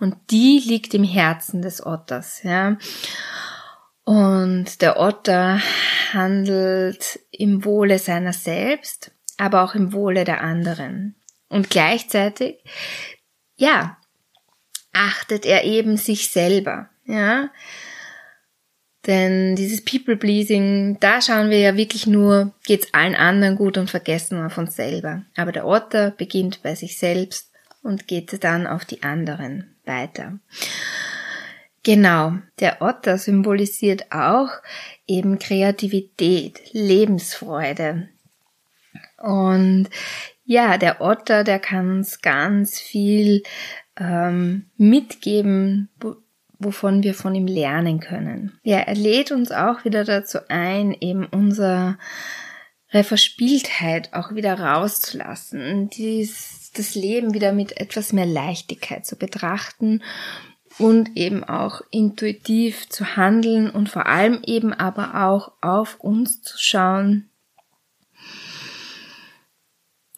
Und 0.01 0.17
die 0.31 0.63
liegt 0.65 0.95
im 0.95 1.05
Herzen 1.05 1.63
des 1.63 1.85
Otters, 1.85 2.43
ja. 2.43 2.77
Und 4.09 4.81
der 4.81 4.99
Otter 4.99 5.61
handelt 6.15 7.21
im 7.31 7.67
Wohle 7.67 7.99
seiner 7.99 8.33
selbst, 8.33 9.11
aber 9.37 9.63
auch 9.63 9.75
im 9.75 9.93
Wohle 9.93 10.25
der 10.25 10.41
anderen. 10.41 11.15
Und 11.51 11.69
gleichzeitig, 11.69 12.57
ja, 13.57 13.99
achtet 14.95 15.45
er 15.45 15.65
eben 15.65 15.99
sich 15.99 16.31
selber, 16.31 16.89
ja. 17.05 17.51
Denn 19.07 19.57
dieses 19.57 19.85
People-Pleasing, 19.85 20.97
da 21.01 21.21
schauen 21.21 21.51
wir 21.51 21.59
ja 21.59 21.77
wirklich 21.77 22.07
nur, 22.07 22.55
geht's 22.65 22.95
allen 22.95 23.15
anderen 23.15 23.57
gut 23.57 23.77
und 23.77 23.91
vergessen 23.91 24.43
auf 24.43 24.57
uns 24.57 24.75
selber. 24.75 25.27
Aber 25.37 25.53
der 25.53 25.67
Otter 25.67 26.13
beginnt 26.13 26.63
bei 26.63 26.75
sich 26.75 26.97
selbst 26.97 27.53
und 27.83 28.09
geht 28.09 28.43
dann 28.43 28.67
auf 28.67 28.87
die 28.87 29.03
anderen 29.03 29.77
weiter. 29.85 30.39
Genau, 31.89 32.35
der 32.61 32.83
Otter 32.83 33.17
symbolisiert 33.17 34.13
auch 34.13 34.51
eben 35.07 35.39
Kreativität, 35.39 36.61
Lebensfreude. 36.73 38.11
Und 39.17 39.89
ja, 40.45 40.77
der 40.77 41.01
Otter, 41.01 41.45
der 41.45 41.59
kann 41.59 41.91
uns 41.91 42.21
ganz 42.21 42.79
viel 42.79 43.43
ähm, 43.99 44.67
mitgeben, 44.77 45.89
wovon 46.59 47.05
wir 47.05 47.15
von 47.15 47.35
ihm 47.35 47.47
lernen 47.47 48.01
können. 48.01 48.59
Ja, 48.65 48.81
er 48.81 48.95
lädt 48.95 49.33
uns 49.33 49.51
auch 49.51 49.87
wieder 49.87 50.05
dazu 50.05 50.41
ein, 50.51 50.95
eben 51.01 51.25
unsere 51.25 51.97
Verspieltheit 52.91 54.13
auch 54.13 54.35
wieder 54.35 54.61
rauszulassen, 54.61 55.89
dies, 55.89 56.71
das 56.77 56.95
Leben 56.95 57.33
wieder 57.33 57.55
mit 57.55 57.81
etwas 57.81 58.13
mehr 58.13 58.27
Leichtigkeit 58.27 59.07
zu 59.07 59.17
betrachten 59.17 60.03
und 60.79 61.17
eben 61.17 61.45
auch 61.45 61.83
intuitiv 61.91 62.89
zu 62.89 63.17
handeln 63.17 63.71
und 63.71 63.89
vor 63.89 64.07
allem 64.07 64.41
eben 64.47 64.73
aber 64.73 65.27
auch 65.27 65.53
auf 65.61 66.01
uns 66.01 66.43
zu 66.43 66.57
schauen 66.59 67.29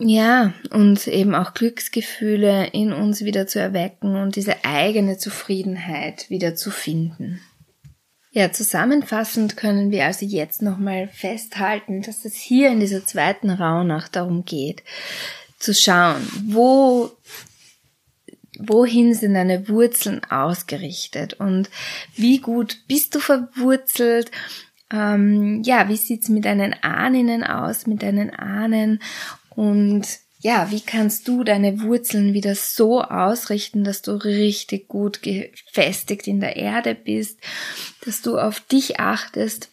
ja, 0.02 0.54
und 0.70 1.06
eben 1.08 1.34
auch 1.34 1.52
Glücksgefühle 1.52 2.68
in 2.68 2.94
uns 2.94 3.22
wieder 3.22 3.46
zu 3.46 3.60
erwecken 3.60 4.16
und 4.16 4.34
diese 4.34 4.64
eigene 4.64 5.18
Zufriedenheit 5.18 6.30
wieder 6.30 6.54
zu 6.54 6.70
finden. 6.70 7.40
Ja, 8.32 8.50
zusammenfassend 8.50 9.58
können 9.58 9.90
wir 9.90 10.06
also 10.06 10.24
jetzt 10.24 10.62
nochmal 10.62 11.08
festhalten, 11.08 12.00
dass 12.00 12.24
es 12.24 12.34
hier 12.34 12.70
in 12.70 12.80
dieser 12.80 13.04
zweiten 13.04 13.50
Rauhnacht 13.50 14.16
darum 14.16 14.46
geht, 14.46 14.82
zu 15.58 15.74
schauen, 15.74 16.26
wo, 16.46 17.10
wohin 18.68 19.14
sind 19.14 19.34
deine 19.34 19.68
Wurzeln 19.68 20.22
ausgerichtet 20.30 21.34
und 21.34 21.70
wie 22.16 22.38
gut 22.38 22.78
bist 22.88 23.14
du 23.14 23.20
verwurzelt? 23.20 24.30
Ähm, 24.92 25.62
ja, 25.64 25.88
wie 25.88 25.96
sieht's 25.96 26.28
mit 26.28 26.44
deinen 26.44 26.74
Ahnen 26.82 27.44
aus, 27.44 27.86
mit 27.86 28.02
deinen 28.02 28.30
Ahnen? 28.30 29.00
Und 29.50 30.06
ja, 30.40 30.70
wie 30.70 30.80
kannst 30.80 31.28
du 31.28 31.44
deine 31.44 31.82
Wurzeln 31.82 32.32
wieder 32.32 32.54
so 32.54 33.02
ausrichten, 33.02 33.84
dass 33.84 34.00
du 34.00 34.12
richtig 34.12 34.88
gut 34.88 35.22
gefestigt 35.22 36.26
in 36.26 36.40
der 36.40 36.56
Erde 36.56 36.94
bist, 36.94 37.38
dass 38.04 38.22
du 38.22 38.38
auf 38.38 38.60
dich 38.60 38.98
achtest, 38.98 39.68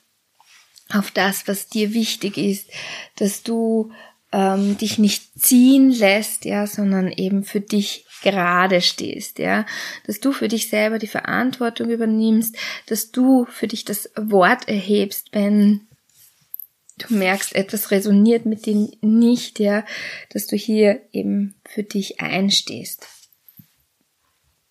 auf 0.90 1.12
das, 1.12 1.48
was 1.48 1.68
dir 1.68 1.94
wichtig 1.94 2.38
ist, 2.38 2.70
dass 3.16 3.44
du 3.44 3.92
ähm, 4.34 4.78
dich 4.78 4.98
nicht 4.98 5.40
ziehen 5.40 5.90
lässt, 5.90 6.46
ja, 6.46 6.68
sondern 6.68 7.12
eben 7.12 7.44
für 7.44 7.62
dich 7.62 8.06
gerade 8.22 8.82
stehst, 8.82 9.40
ja, 9.40 9.66
dass 10.06 10.20
du 10.20 10.32
für 10.32 10.48
dich 10.48 10.70
selber 10.70 11.00
die 11.00 11.08
Verantwortung 11.08 11.90
übernimmst, 11.90 12.56
dass 12.88 13.12
du 13.12 13.46
für 13.46 13.68
dich 13.68 13.86
das 13.86 14.10
Wort 14.16 14.68
erhebst, 14.68 15.30
wenn 15.32 15.88
du 16.98 17.14
merkst, 17.14 17.56
etwas 17.56 17.92
resoniert 17.92 18.46
mit 18.46 18.66
dir 18.66 18.90
nicht, 19.02 19.60
ja, 19.60 19.86
dass 20.32 20.48
du 20.48 20.56
hier 20.56 21.02
eben 21.12 21.56
für 21.66 21.84
dich 21.84 22.20
einstehst. 22.20 23.08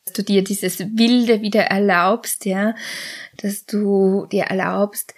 Dass 0.04 0.14
du 0.14 0.22
dir 0.22 0.42
dieses 0.42 0.78
Wilde 0.78 1.42
wieder 1.42 1.62
erlaubst, 1.62 2.44
ja, 2.44 2.74
dass 3.36 3.66
du 3.66 4.26
dir 4.26 4.44
erlaubst, 4.44 5.14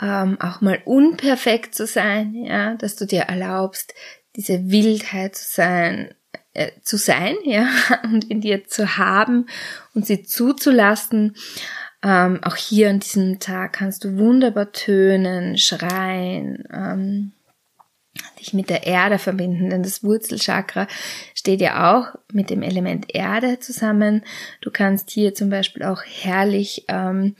ähm, 0.00 0.40
auch 0.40 0.60
mal 0.60 0.80
unperfekt 0.84 1.74
zu 1.74 1.86
sein, 1.86 2.34
ja, 2.34 2.74
dass 2.74 2.96
du 2.96 3.04
dir 3.04 3.22
erlaubst, 3.22 3.94
diese 4.36 4.70
Wildheit 4.70 5.34
zu 5.34 5.44
sein, 5.44 6.14
äh, 6.58 6.72
zu 6.82 6.96
sein, 6.96 7.36
ja, 7.44 7.68
und 8.04 8.30
in 8.30 8.40
dir 8.40 8.66
zu 8.66 8.98
haben 8.98 9.46
und 9.94 10.06
sie 10.06 10.22
zuzulassen. 10.22 11.36
Ähm, 12.02 12.40
auch 12.44 12.56
hier 12.56 12.90
an 12.90 13.00
diesem 13.00 13.40
Tag 13.40 13.72
kannst 13.74 14.04
du 14.04 14.18
wunderbar 14.18 14.70
tönen, 14.72 15.58
schreien, 15.58 16.64
ähm, 16.72 17.32
dich 18.38 18.52
mit 18.54 18.70
der 18.70 18.86
Erde 18.86 19.18
verbinden, 19.18 19.70
denn 19.70 19.82
das 19.82 20.04
Wurzelchakra 20.04 20.86
steht 21.34 21.60
ja 21.60 21.92
auch 21.92 22.14
mit 22.32 22.50
dem 22.50 22.62
Element 22.62 23.06
Erde 23.14 23.58
zusammen. 23.58 24.24
Du 24.60 24.70
kannst 24.70 25.10
hier 25.10 25.34
zum 25.34 25.50
Beispiel 25.50 25.84
auch 25.84 26.02
herrlich, 26.04 26.84
ähm, 26.88 27.34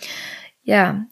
ja, 0.63 1.07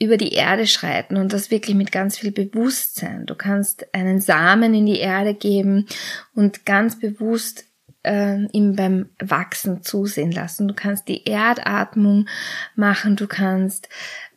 über 0.00 0.16
die 0.16 0.32
Erde 0.32 0.66
schreiten 0.66 1.16
und 1.16 1.32
das 1.32 1.50
wirklich 1.50 1.74
mit 1.74 1.90
ganz 1.90 2.18
viel 2.18 2.30
Bewusstsein. 2.30 3.26
Du 3.26 3.34
kannst 3.34 3.92
einen 3.94 4.20
Samen 4.20 4.74
in 4.74 4.86
die 4.86 5.00
Erde 5.00 5.34
geben 5.34 5.86
und 6.34 6.64
ganz 6.64 7.00
bewusst 7.00 7.64
äh, 8.04 8.44
ihm 8.52 8.76
beim 8.76 9.10
Wachsen 9.18 9.82
zusehen 9.82 10.30
lassen. 10.30 10.68
Du 10.68 10.74
kannst 10.74 11.08
die 11.08 11.24
Erdatmung 11.24 12.28
machen, 12.76 13.16
du 13.16 13.26
kannst 13.26 13.88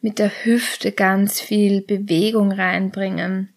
mit 0.02 0.18
der 0.18 0.32
Hüfte 0.44 0.92
ganz 0.92 1.40
viel 1.40 1.82
Bewegung 1.82 2.52
reinbringen. 2.52 3.50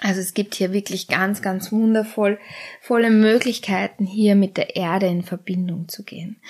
Also 0.00 0.20
es 0.20 0.34
gibt 0.34 0.56
hier 0.56 0.72
wirklich 0.72 1.06
ganz, 1.06 1.42
ganz 1.42 1.70
wundervoll 1.70 2.40
volle 2.80 3.10
Möglichkeiten, 3.10 4.04
hier 4.04 4.34
mit 4.34 4.56
der 4.56 4.74
Erde 4.74 5.06
in 5.06 5.22
Verbindung 5.22 5.88
zu 5.88 6.02
gehen. 6.02 6.40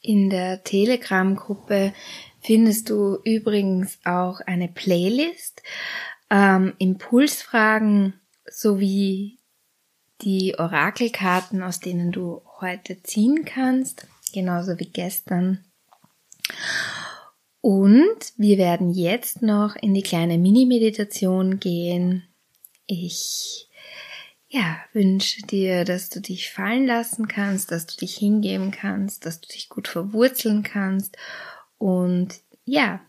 In 0.00 0.28
der 0.28 0.64
Telegram-Gruppe 0.64 1.92
findest 2.44 2.90
du 2.90 3.18
übrigens 3.24 3.98
auch 4.04 4.40
eine 4.40 4.68
Playlist, 4.68 5.62
ähm, 6.30 6.74
Impulsfragen 6.78 8.20
sowie 8.46 9.38
die 10.20 10.54
Orakelkarten, 10.58 11.62
aus 11.62 11.80
denen 11.80 12.12
du 12.12 12.42
heute 12.60 13.02
ziehen 13.02 13.44
kannst, 13.44 14.06
genauso 14.32 14.78
wie 14.78 14.90
gestern. 14.90 15.64
Und 17.60 18.18
wir 18.36 18.58
werden 18.58 18.90
jetzt 18.90 19.40
noch 19.40 19.74
in 19.76 19.94
die 19.94 20.02
kleine 20.02 20.36
Mini-Meditation 20.36 21.58
gehen. 21.60 22.24
Ich 22.86 23.70
ja, 24.48 24.76
wünsche 24.92 25.42
dir, 25.42 25.84
dass 25.84 26.10
du 26.10 26.20
dich 26.20 26.50
fallen 26.50 26.86
lassen 26.86 27.26
kannst, 27.26 27.72
dass 27.72 27.86
du 27.86 27.96
dich 27.96 28.16
hingeben 28.16 28.70
kannst, 28.70 29.24
dass 29.24 29.40
du 29.40 29.48
dich 29.48 29.70
gut 29.70 29.88
verwurzeln 29.88 30.62
kannst 30.62 31.16
und 31.84 32.40
ja, 32.64 33.02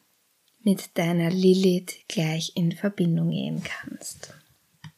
mit 0.62 0.98
deiner 0.98 1.30
Lilith 1.30 1.96
gleich 2.10 2.52
in 2.56 2.74
Verbindung 2.74 3.30
gehen 3.30 3.64
kannst. 3.64 4.34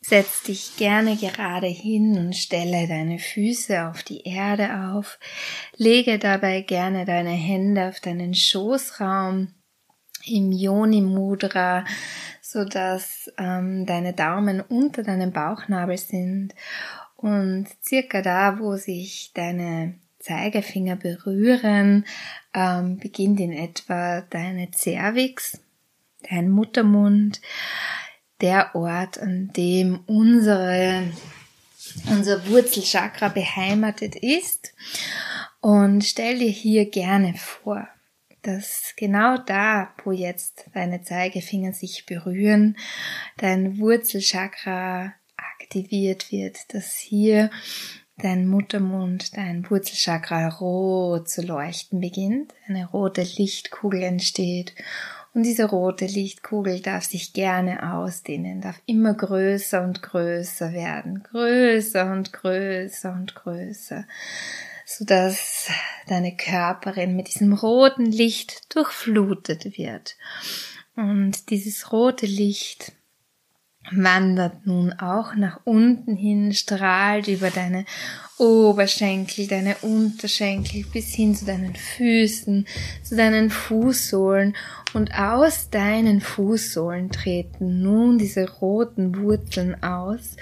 Setz 0.01 0.41
dich 0.41 0.77
gerne 0.77 1.15
gerade 1.15 1.67
hin 1.67 2.17
und 2.17 2.35
stelle 2.35 2.87
deine 2.87 3.19
Füße 3.19 3.87
auf 3.87 4.01
die 4.01 4.23
Erde 4.23 4.95
auf. 4.95 5.19
Lege 5.75 6.17
dabei 6.17 6.61
gerne 6.61 7.05
deine 7.05 7.29
Hände 7.29 7.89
auf 7.89 7.99
deinen 7.99 8.33
Schoßraum 8.33 9.53
im 10.25 10.51
Yoni 10.51 11.01
Mudra, 11.01 11.85
so 12.41 12.65
dass 12.65 13.31
ähm, 13.37 13.85
deine 13.85 14.13
Daumen 14.13 14.59
unter 14.61 15.03
deinem 15.03 15.31
Bauchnabel 15.31 15.99
sind 15.99 16.55
und 17.15 17.67
circa 17.83 18.23
da, 18.23 18.57
wo 18.57 18.75
sich 18.75 19.33
deine 19.35 19.99
Zeigefinger 20.27 20.95
berühren, 20.97 22.05
ähm, 22.53 22.97
beginnt 22.97 23.39
in 23.39 23.53
etwa 23.53 24.21
deine 24.21 24.69
Cervix, 24.71 25.59
dein 26.29 26.49
Muttermund, 26.49 27.41
der 28.41 28.75
Ort, 28.75 29.19
an 29.19 29.51
dem 29.55 30.01
unsere, 30.05 31.03
unser 32.09 32.47
Wurzelchakra 32.47 33.29
beheimatet 33.29 34.15
ist. 34.15 34.73
Und 35.61 36.03
stell 36.03 36.39
dir 36.39 36.51
hier 36.51 36.89
gerne 36.89 37.33
vor, 37.33 37.87
dass 38.43 38.93
genau 38.95 39.37
da, 39.37 39.93
wo 40.03 40.11
jetzt 40.11 40.65
deine 40.73 41.01
Zeigefinger 41.01 41.73
sich 41.73 42.05
berühren, 42.05 42.77
dein 43.37 43.79
Wurzelchakra 43.79 45.13
aktiviert 45.59 46.31
wird, 46.31 46.73
dass 46.73 46.97
hier 46.97 47.49
dein 48.17 48.47
Muttermund, 48.47 49.37
dein 49.37 49.69
Wurzelchakra 49.69 50.47
rot 50.47 51.29
zu 51.29 51.41
leuchten 51.41 51.99
beginnt, 51.99 52.53
eine 52.67 52.87
rote 52.87 53.21
Lichtkugel 53.21 54.03
entsteht 54.03 54.73
und 55.37 55.43
diese 55.43 55.65
rote 55.65 56.07
Lichtkugel 56.07 56.79
darf 56.79 57.03
sich 57.05 57.31
gerne 57.31 57.93
ausdehnen, 57.93 58.59
darf 58.59 58.81
immer 58.87 59.13
größer 59.13 59.83
und 59.83 60.01
größer 60.01 60.73
werden, 60.73 61.21
größer 61.21 62.11
und 62.11 62.33
größer 62.33 63.13
und 63.13 63.35
größer, 63.35 64.07
so 64.83 65.05
dass 65.05 65.67
deine 66.07 66.35
Körperin 66.35 67.15
mit 67.15 67.27
diesem 67.27 67.53
roten 67.53 68.07
Licht 68.07 68.73
durchflutet 68.73 69.77
wird. 69.77 70.15
Und 70.95 71.51
dieses 71.51 71.91
rote 71.91 72.25
Licht 72.25 72.93
wandert 73.91 74.65
nun 74.65 74.93
auch 74.93 75.35
nach 75.35 75.59
unten 75.63 76.15
hin, 76.15 76.53
strahlt 76.53 77.27
über 77.27 77.49
deine 77.49 77.85
Oberschenkel, 78.37 79.47
deine 79.47 79.75
Unterschenkel 79.81 80.85
bis 80.91 81.13
hin 81.13 81.35
zu 81.35 81.45
deinen 81.45 81.75
Füßen, 81.75 82.67
zu 83.03 83.15
deinen 83.15 83.49
Fußsohlen. 83.49 84.55
Und 84.93 85.13
aus 85.13 85.69
deinen 85.69 86.21
Fußsohlen 86.21 87.11
treten 87.11 87.81
nun 87.81 88.17
diese 88.17 88.49
roten 88.59 89.15
Wurzeln 89.15 89.81
aus 89.83 90.35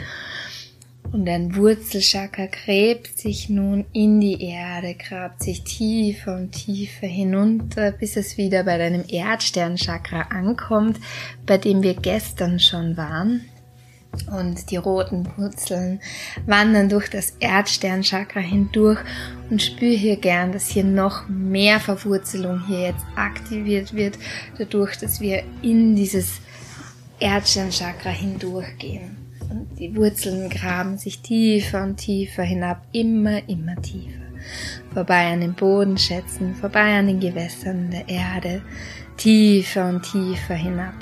und 1.11 1.25
dein 1.25 1.55
Wurzelchakra 1.55 2.47
gräbt 2.47 3.17
sich 3.17 3.49
nun 3.49 3.85
in 3.93 4.19
die 4.19 4.41
Erde, 4.41 4.95
grabt 4.95 5.43
sich 5.43 5.63
tiefer 5.63 6.35
und 6.35 6.51
tiefer 6.51 7.07
hinunter, 7.07 7.91
bis 7.91 8.17
es 8.17 8.37
wieder 8.37 8.63
bei 8.63 8.77
deinem 8.77 9.03
Erdsternchakra 9.07 10.21
ankommt, 10.29 10.99
bei 11.45 11.57
dem 11.57 11.83
wir 11.83 11.93
gestern 11.93 12.59
schon 12.59 12.97
waren. 12.97 13.41
Und 14.31 14.71
die 14.71 14.77
roten 14.77 15.27
Wurzeln 15.35 15.99
wandern 16.45 16.87
durch 16.87 17.09
das 17.09 17.31
Erdsternchakra 17.39 18.39
hindurch 18.39 18.99
und 19.49 19.61
spüre 19.61 19.95
hier 19.95 20.15
gern, 20.15 20.53
dass 20.53 20.69
hier 20.69 20.85
noch 20.85 21.27
mehr 21.27 21.79
Verwurzelung 21.79 22.65
hier 22.67 22.79
jetzt 22.79 23.05
aktiviert 23.15 23.93
wird, 23.93 24.17
dadurch, 24.57 24.97
dass 24.97 25.19
wir 25.19 25.43
in 25.61 25.95
dieses 25.95 26.39
Erdsternchakra 27.19 28.09
hindurchgehen. 28.09 29.24
Und 29.55 29.79
die 29.79 29.95
Wurzeln 29.95 30.49
graben 30.49 30.97
sich 30.97 31.21
tiefer 31.21 31.81
und 31.81 31.95
tiefer 31.95 32.43
hinab, 32.43 32.85
immer, 32.91 33.47
immer 33.47 33.81
tiefer. 33.81 34.25
Vorbei 34.93 35.31
an 35.31 35.39
den 35.39 35.53
Bodenschätzen, 35.53 36.55
vorbei 36.55 36.99
an 36.99 37.07
den 37.07 37.21
Gewässern 37.21 37.89
der 37.89 38.09
Erde, 38.09 38.61
tiefer 39.15 39.87
und 39.87 40.03
tiefer 40.03 40.55
hinab. 40.55 40.95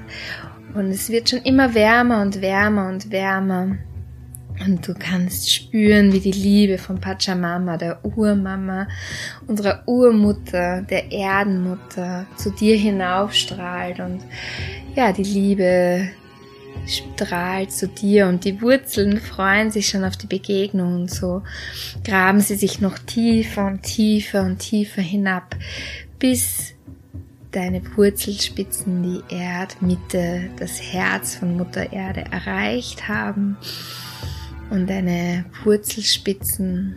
Und 0.76 0.92
es 0.92 1.10
wird 1.10 1.32
schon 1.32 1.42
immer 1.42 1.74
wärmer 1.74 2.22
und 2.22 2.42
wärmer 2.42 2.90
und 2.90 3.10
wärmer. 3.10 3.76
Und 4.64 4.88
du 4.88 4.94
kannst 4.94 5.52
spüren, 5.52 6.14
wie 6.14 6.20
die 6.20 6.32
Liebe 6.32 6.78
von 6.78 7.02
Pachamama, 7.02 7.78
der 7.78 8.06
Urmama, 8.06 8.88
unserer 9.48 9.82
Urmutter, 9.88 10.84
der 10.84 11.12
Erdenmutter 11.12 12.28
zu 12.36 12.52
dir 12.52 12.78
hinaufstrahlt 12.78 14.00
und 14.00 14.22
ja, 14.96 15.12
die 15.12 15.24
Liebe 15.24 16.12
strahlt 16.88 17.72
zu 17.72 17.88
dir 17.88 18.28
und 18.28 18.44
die 18.46 18.62
Wurzeln 18.62 19.20
freuen 19.20 19.72
sich 19.72 19.90
schon 19.90 20.04
auf 20.04 20.18
die 20.18 20.28
Begegnung 20.28 20.96
und 20.96 21.12
so 21.12 21.44
graben 22.04 22.42
sie 22.42 22.56
sich 22.56 22.82
noch 22.82 23.00
tiefer 23.00 23.68
und 23.68 23.84
tiefer 23.84 24.44
und 24.44 24.60
tiefer 24.60 25.02
hinab, 25.02 25.56
bis 26.20 26.74
deine 27.52 27.82
Wurzelspitzen 27.96 29.04
die 29.04 29.36
Erdmitte, 29.36 30.50
das 30.58 30.82
Herz 30.82 31.36
von 31.36 31.56
Mutter 31.56 31.94
Erde 31.94 32.26
erreicht 32.32 33.08
haben 33.08 33.58
und 34.70 34.90
deine 34.90 35.46
Wurzelspitzen 35.64 36.96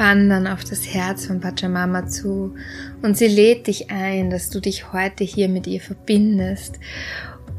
wandern 0.00 0.46
auf 0.46 0.64
das 0.64 0.94
Herz 0.94 1.26
von 1.26 1.40
Pachamama 1.40 2.06
zu. 2.06 2.54
Und 3.02 3.18
sie 3.18 3.26
lädt 3.26 3.66
dich 3.66 3.90
ein, 3.90 4.30
dass 4.30 4.48
du 4.48 4.58
dich 4.58 4.94
heute 4.94 5.24
hier 5.24 5.50
mit 5.50 5.66
ihr 5.66 5.80
verbindest 5.80 6.78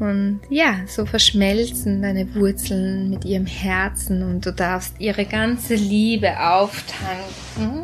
und 0.01 0.39
ja, 0.49 0.79
so 0.87 1.05
verschmelzen 1.05 2.01
deine 2.01 2.33
Wurzeln 2.33 3.11
mit 3.11 3.23
ihrem 3.23 3.45
Herzen 3.45 4.23
und 4.23 4.43
du 4.43 4.51
darfst 4.51 4.95
ihre 4.97 5.25
ganze 5.25 5.75
Liebe 5.75 6.39
auftanken. 6.39 7.83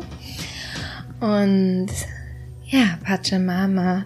Und 1.20 1.86
ja, 2.64 2.98
Pachamama 3.04 4.04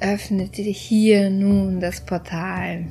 öffnete 0.00 0.60
hier 0.60 1.30
nun 1.30 1.80
das 1.80 2.04
Portal, 2.04 2.84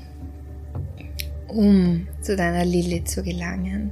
um 1.47 2.07
zu 2.21 2.35
deiner 2.35 2.65
Lilith 2.65 3.07
zu 3.07 3.21
gelangen. 3.21 3.91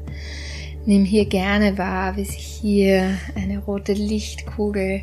Nimm 0.87 1.05
hier 1.05 1.25
gerne 1.25 1.77
wahr, 1.77 2.17
wie 2.17 2.25
sich 2.25 2.45
hier 2.45 3.15
eine 3.35 3.59
rote 3.59 3.93
Lichtkugel 3.93 5.01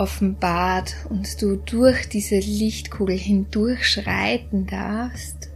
offenbart 0.00 0.96
und 1.10 1.40
du 1.42 1.56
durch 1.56 2.08
diese 2.08 2.38
Lichtkugel 2.38 3.18
hindurch 3.18 3.86
schreiten 3.86 4.66
darfst. 4.66 5.50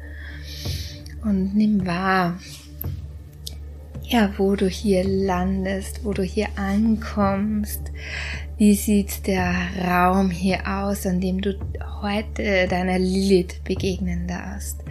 Und 1.25 1.57
nimm 1.57 1.87
wahr, 1.87 2.39
ja, 4.03 4.31
wo 4.37 4.55
du 4.55 4.69
hier 4.69 5.03
landest, 5.03 6.05
wo 6.05 6.13
du 6.13 6.23
hier 6.23 6.49
ankommst. 6.57 7.81
Wie 8.59 8.75
sieht 8.75 9.27
der 9.27 9.55
Raum 9.83 10.31
hier 10.31 10.61
aus, 10.69 11.07
an 11.07 11.21
dem 11.21 11.41
du 11.41 11.59
heute 12.03 12.69
deiner 12.69 12.99
Lilith 12.99 13.65
begegnen 13.65 14.29
darfst? 14.29 14.85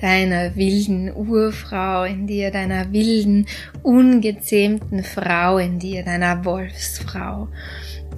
Deiner 0.00 0.56
wilden 0.56 1.14
Urfrau 1.14 2.04
in 2.04 2.26
dir, 2.26 2.50
deiner 2.50 2.92
wilden, 2.92 3.46
ungezähmten 3.82 5.04
Frau 5.04 5.58
in 5.58 5.78
dir, 5.78 6.02
deiner 6.02 6.44
Wolfsfrau 6.44 7.48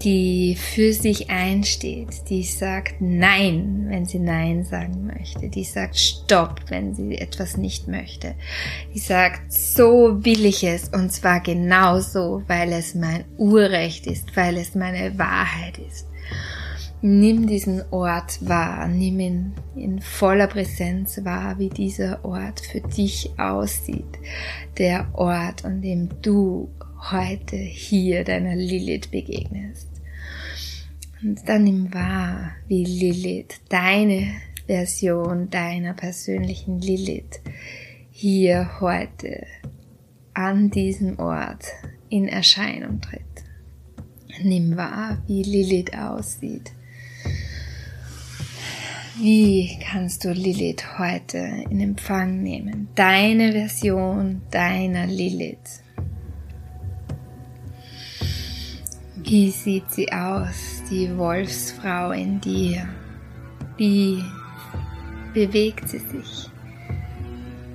die 0.03 0.57
für 0.57 0.93
sich 0.93 1.31
einsteht, 1.31 2.29
die 2.29 2.45
sagt 2.45 3.01
Nein, 3.01 3.87
wenn 3.89 4.07
sie 4.07 4.19
Nein 4.19 4.65
sagen 4.65 5.07
möchte, 5.07 5.49
die 5.49 5.65
sagt 5.65 5.99
Stopp, 5.99 6.63
wenn 6.69 6.95
sie 6.95 7.19
etwas 7.19 7.57
nicht 7.57 7.89
möchte, 7.89 8.35
die 8.95 8.99
sagt, 8.99 9.53
so 9.53 10.25
will 10.25 10.45
ich 10.45 10.63
es 10.65 10.89
und 10.89 11.13
zwar 11.13 11.41
genauso, 11.41 12.43
weil 12.47 12.73
es 12.73 12.95
mein 12.95 13.25
Urrecht 13.37 14.07
ist, 14.07 14.37
weil 14.37 14.57
es 14.57 14.75
meine 14.75 15.19
Wahrheit 15.19 15.79
ist. 15.79 16.07
Nimm 17.01 17.47
diesen 17.47 17.83
Ort 17.93 18.49
wahr, 18.49 18.89
nimm 18.89 19.21
ihn 19.21 19.53
in 19.77 20.01
voller 20.01 20.49
Präsenz 20.49 21.25
wahr, 21.25 21.59
wie 21.59 21.69
dieser 21.69 22.25
Ort 22.25 22.61
für 22.61 22.81
dich 22.81 23.31
aussieht. 23.39 24.19
Der 24.79 25.07
Ort, 25.15 25.65
an 25.65 25.81
dem 25.81 26.09
du 26.23 26.69
heute 27.11 27.57
hier 27.57 28.25
deiner 28.25 28.57
Lilith 28.57 29.11
begegnest. 29.11 29.88
Und 31.23 31.49
dann 31.49 31.65
nimm 31.65 31.93
wahr, 31.93 32.53
wie 32.69 32.85
Lilith, 32.85 33.61
deine 33.69 34.41
Version 34.67 35.51
deiner 35.51 35.95
persönlichen 35.95 36.79
Lilith, 36.79 37.41
hier 38.11 38.81
heute 38.81 39.47
an 40.35 40.71
diesem 40.71 41.19
Ort 41.19 41.65
in 42.09 42.29
Erscheinung 42.29 43.01
tritt. 43.01 43.23
Nimm 44.43 44.77
wahr, 44.77 45.23
wie 45.27 45.43
Lilith 45.43 45.93
aussieht. 45.95 46.73
Wie 49.21 49.77
kannst 49.83 50.25
du 50.25 50.31
Lilith 50.31 50.99
heute 50.99 51.39
in 51.71 51.81
Empfang 51.81 52.41
nehmen? 52.41 52.89
Deine 52.95 53.51
Version 53.51 54.43
deiner 54.53 55.09
Lilith. 55.09 55.83
Wie 59.31 59.51
sieht 59.51 59.91
sie 59.91 60.11
aus, 60.11 60.83
die 60.91 61.15
Wolfsfrau 61.19 62.13
in 62.13 62.41
dir? 62.41 62.89
Wie 63.77 64.25
bewegt 65.35 65.87
sie 65.87 65.99
sich? 65.99 66.49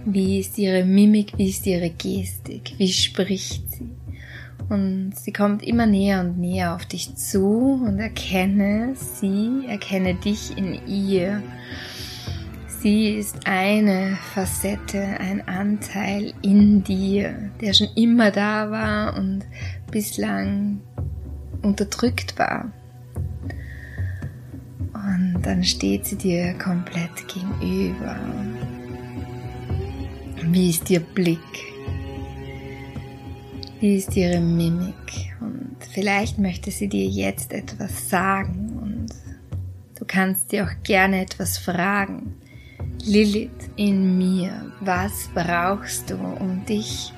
Wie 0.03 0.39
ist 0.39 0.57
ihre 0.57 0.83
Mimik, 0.83 1.37
wie 1.37 1.49
ist 1.49 1.67
ihre 1.67 1.91
Gestik, 1.91 2.73
wie 2.77 2.91
spricht 2.91 3.69
sie? 3.69 3.91
Und 4.67 5.13
sie 5.15 5.31
kommt 5.31 5.61
immer 5.61 5.85
näher 5.85 6.21
und 6.21 6.39
näher 6.39 6.73
auf 6.73 6.87
dich 6.87 7.13
zu 7.13 7.83
und 7.85 7.99
erkenne 7.99 8.95
sie, 8.95 9.67
erkenne 9.67 10.15
dich 10.15 10.57
in 10.57 10.87
ihr. 10.87 11.43
Sie 12.81 13.09
ist 13.09 13.45
eine 13.45 14.17
Facette, 14.33 15.03
ein 15.19 15.47
Anteil 15.47 16.33
in 16.41 16.83
dir, 16.83 17.51
der 17.61 17.73
schon 17.73 17.89
immer 17.95 18.31
da 18.31 18.71
war 18.71 19.15
und 19.15 19.45
bislang 19.91 20.81
unterdrückt 21.63 22.37
war. 22.37 22.71
Und 24.93 25.41
dann 25.41 25.63
steht 25.63 26.05
sie 26.05 26.17
dir 26.17 26.53
komplett 26.53 27.27
gegenüber. 27.27 28.15
Wie 30.43 30.69
ist 30.69 30.89
ihr 30.89 30.99
Blick? 30.99 31.39
Wie 33.79 33.95
ist 33.95 34.15
ihre 34.15 34.39
Mimik? 34.39 35.33
Und 35.41 35.77
vielleicht 35.91 36.37
möchte 36.37 36.71
sie 36.71 36.87
dir 36.87 37.05
jetzt 37.05 37.51
etwas 37.51 38.09
sagen 38.09 38.79
und 38.81 39.07
du 39.97 40.05
kannst 40.05 40.51
dir 40.51 40.65
auch 40.65 40.83
gerne 40.83 41.21
etwas 41.21 41.57
fragen. 41.57 42.35
Lilith 43.05 43.69
in 43.75 44.17
mir, 44.17 44.71
was 44.79 45.29
brauchst 45.33 46.09
du, 46.09 46.15
um 46.15 46.63
dich 46.65 47.11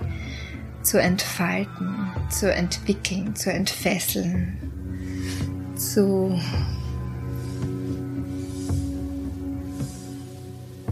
zu 0.85 1.01
entfalten, 1.01 2.11
zu 2.29 2.53
entwickeln, 2.53 3.35
zu 3.35 3.51
entfesseln, 3.51 4.57
zu 5.75 6.39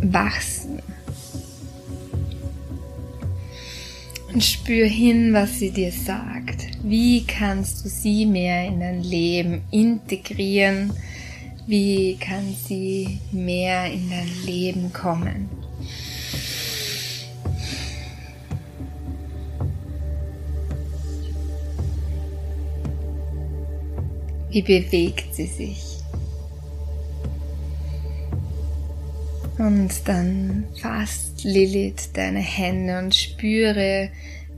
wachsen. 0.02 0.82
Und 4.34 4.44
spür 4.44 4.88
hin, 4.88 5.32
was 5.34 5.60
sie 5.60 5.70
dir 5.70 5.92
sagt. 5.92 6.66
Wie 6.84 7.24
kannst 7.26 7.86
du 7.86 7.90
sie 7.90 8.26
mehr 8.26 8.66
in 8.68 8.80
dein 8.80 9.04
Leben 9.04 9.62
integrieren? 9.70 10.92
Wie 11.68 12.18
kann 12.18 12.56
sie 12.68 13.20
mehr 13.32 13.92
in 13.92 14.10
dein 14.10 14.46
Leben 14.46 14.92
kommen? 14.92 15.63
Wie 24.54 24.62
bewegt 24.62 25.34
sie 25.34 25.48
sich? 25.48 25.98
Und 29.58 29.90
dann 30.06 30.66
fasst 30.80 31.44
Lilith 31.44 32.12
deine 32.14 32.38
Hände 32.38 33.00
und 33.00 33.16
spüre, 33.16 34.10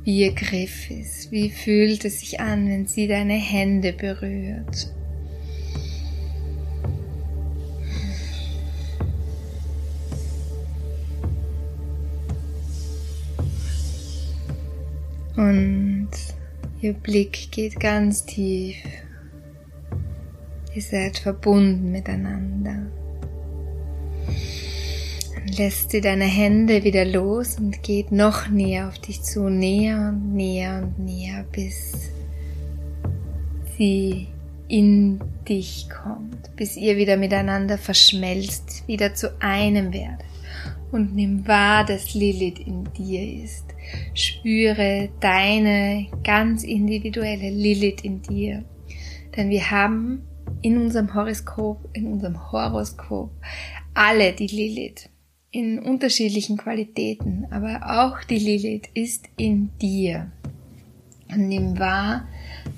wie 0.04 0.26
ihr 0.26 0.34
Griff 0.34 0.92
ist. 0.92 1.32
Wie 1.32 1.50
fühlt 1.50 2.04
es 2.04 2.20
sich 2.20 2.42
an, 2.42 2.68
wenn 2.68 2.88
sie 2.88 3.08
deine 3.08 3.36
Hände 3.36 3.94
berührt? 3.94 4.92
Und 15.38 16.10
ihr 16.82 16.94
Blick 16.94 17.50
geht 17.52 17.80
ganz 17.80 18.26
tief 18.26 18.76
Ihr 20.76 20.82
seid 20.82 21.20
verbunden 21.20 21.94
miteinander. 21.94 22.88
Dann 25.34 25.48
lässt 25.58 25.92
sie 25.92 26.02
deine 26.02 26.26
Hände 26.26 26.84
wieder 26.84 27.06
los 27.06 27.56
und 27.58 27.82
geht 27.82 28.12
noch 28.12 28.50
näher 28.50 28.90
auf 28.90 29.00
dich 29.00 29.24
zu, 29.24 29.48
näher 29.48 30.10
und 30.10 30.36
näher 30.36 30.84
und 30.84 31.00
näher, 31.00 31.46
bis 31.54 32.12
sie 33.78 34.28
in 34.68 35.22
dich 35.48 35.88
kommt, 35.90 36.54
bis 36.58 36.76
ihr 36.76 36.98
wieder 36.98 37.16
miteinander 37.16 37.78
verschmelzt, 37.78 38.84
wieder 38.86 39.16
zu 39.16 39.42
einem 39.42 39.94
werdet. 39.94 40.26
Und 40.92 41.16
nimm 41.16 41.48
wahr, 41.48 41.86
dass 41.86 42.14
Lilith 42.14 42.60
in 42.60 42.84
dir 42.98 43.44
ist. 43.44 43.64
Spüre 44.14 45.08
deine 45.22 46.08
ganz 46.26 46.66
individuelle 46.66 47.50
Lilith 47.50 48.04
in 48.04 48.22
dir. 48.22 48.66
Denn 49.38 49.50
wir 49.50 49.72
haben 49.72 50.24
in 50.66 50.80
unserem 50.80 51.14
Horoskop, 51.14 51.78
in 51.94 52.08
unserem 52.08 52.52
Horoskop 52.52 53.30
alle 53.94 54.34
die 54.34 54.48
Lilith 54.48 55.10
in 55.52 55.78
unterschiedlichen 55.78 56.58
Qualitäten, 56.58 57.46
aber 57.52 57.82
auch 57.86 58.24
die 58.24 58.40
Lilith 58.40 58.90
ist 58.96 59.26
in 59.38 59.70
dir. 59.80 60.32
Und 61.30 61.50
nimm 61.50 61.78
wahr, 61.78 62.28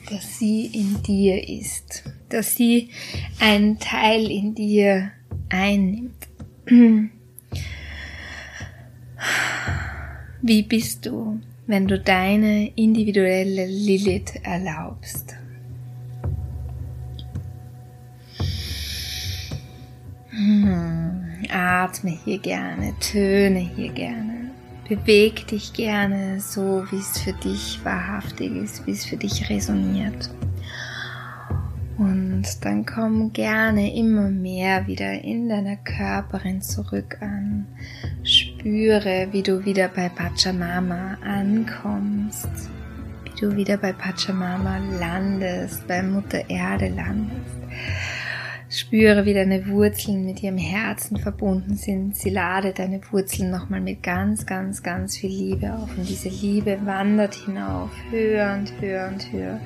dass 0.09 0.37
sie 0.37 0.65
in 0.65 1.01
dir 1.01 1.47
ist, 1.47 2.03
dass 2.27 2.57
sie 2.57 2.89
einen 3.39 3.79
Teil 3.79 4.29
in 4.29 4.53
dir 4.53 5.13
einnimmt. 5.47 6.27
Wie 10.41 10.63
bist 10.63 11.05
du, 11.05 11.39
wenn 11.67 11.87
du 11.87 11.97
deine 11.97 12.67
individuelle 12.75 13.65
Lilith 13.65 14.33
erlaubst? 14.43 15.37
Atme 21.49 22.11
hier 22.23 22.39
gerne, 22.39 22.93
töne 22.99 23.59
hier 23.59 23.91
gerne. 23.91 24.51
Beweg 24.87 25.47
dich 25.47 25.73
gerne 25.73 26.39
so, 26.39 26.85
wie 26.91 26.97
es 26.97 27.19
für 27.19 27.33
dich 27.33 27.79
wahrhaftig 27.83 28.55
ist, 28.55 28.87
wie 28.87 28.91
es 28.91 29.05
für 29.05 29.17
dich 29.17 29.49
resoniert. 29.49 30.29
Und 31.97 32.43
dann 32.63 32.85
komm 32.85 33.33
gerne 33.33 33.95
immer 33.95 34.29
mehr 34.29 34.85
wieder 34.85 35.23
in 35.23 35.49
deiner 35.49 35.77
Körperin 35.77 36.61
zurück 36.61 37.17
an. 37.21 37.65
Spüre, 38.23 39.29
wie 39.31 39.41
du 39.41 39.65
wieder 39.65 39.87
bei 39.87 40.09
Pachamama 40.09 41.17
ankommst. 41.23 42.49
wie 43.23 43.39
du 43.39 43.55
wieder 43.55 43.77
bei 43.77 43.93
Pachamama 43.93 44.77
landest, 44.99 45.87
bei 45.87 46.03
Mutter 46.03 46.47
Erde 46.49 46.89
landest. 46.89 47.57
Spüre, 48.69 49.23
wie 49.23 49.33
deine 49.33 49.65
Wurzeln 49.67 50.25
mit 50.25 50.43
ihrem 50.43 50.57
Herzen 50.57 51.17
verbunden 51.17 51.75
sind. 51.75 52.17
Sie 52.17 52.29
lade 52.29 52.73
deine 52.73 52.99
Wurzeln 53.11 53.49
nochmal 53.49 53.79
mit 53.79 54.03
ganz, 54.03 54.45
ganz, 54.45 54.83
ganz 54.83 55.17
viel 55.17 55.29
Liebe 55.29 55.73
auf. 55.73 55.97
Und 55.97 56.09
diese 56.09 56.27
Liebe 56.27 56.77
wandert 56.83 57.35
hinauf, 57.35 57.89
höher 58.11 58.57
und 58.59 58.81
höher 58.81 59.07
und 59.07 59.31
höher. 59.31 59.61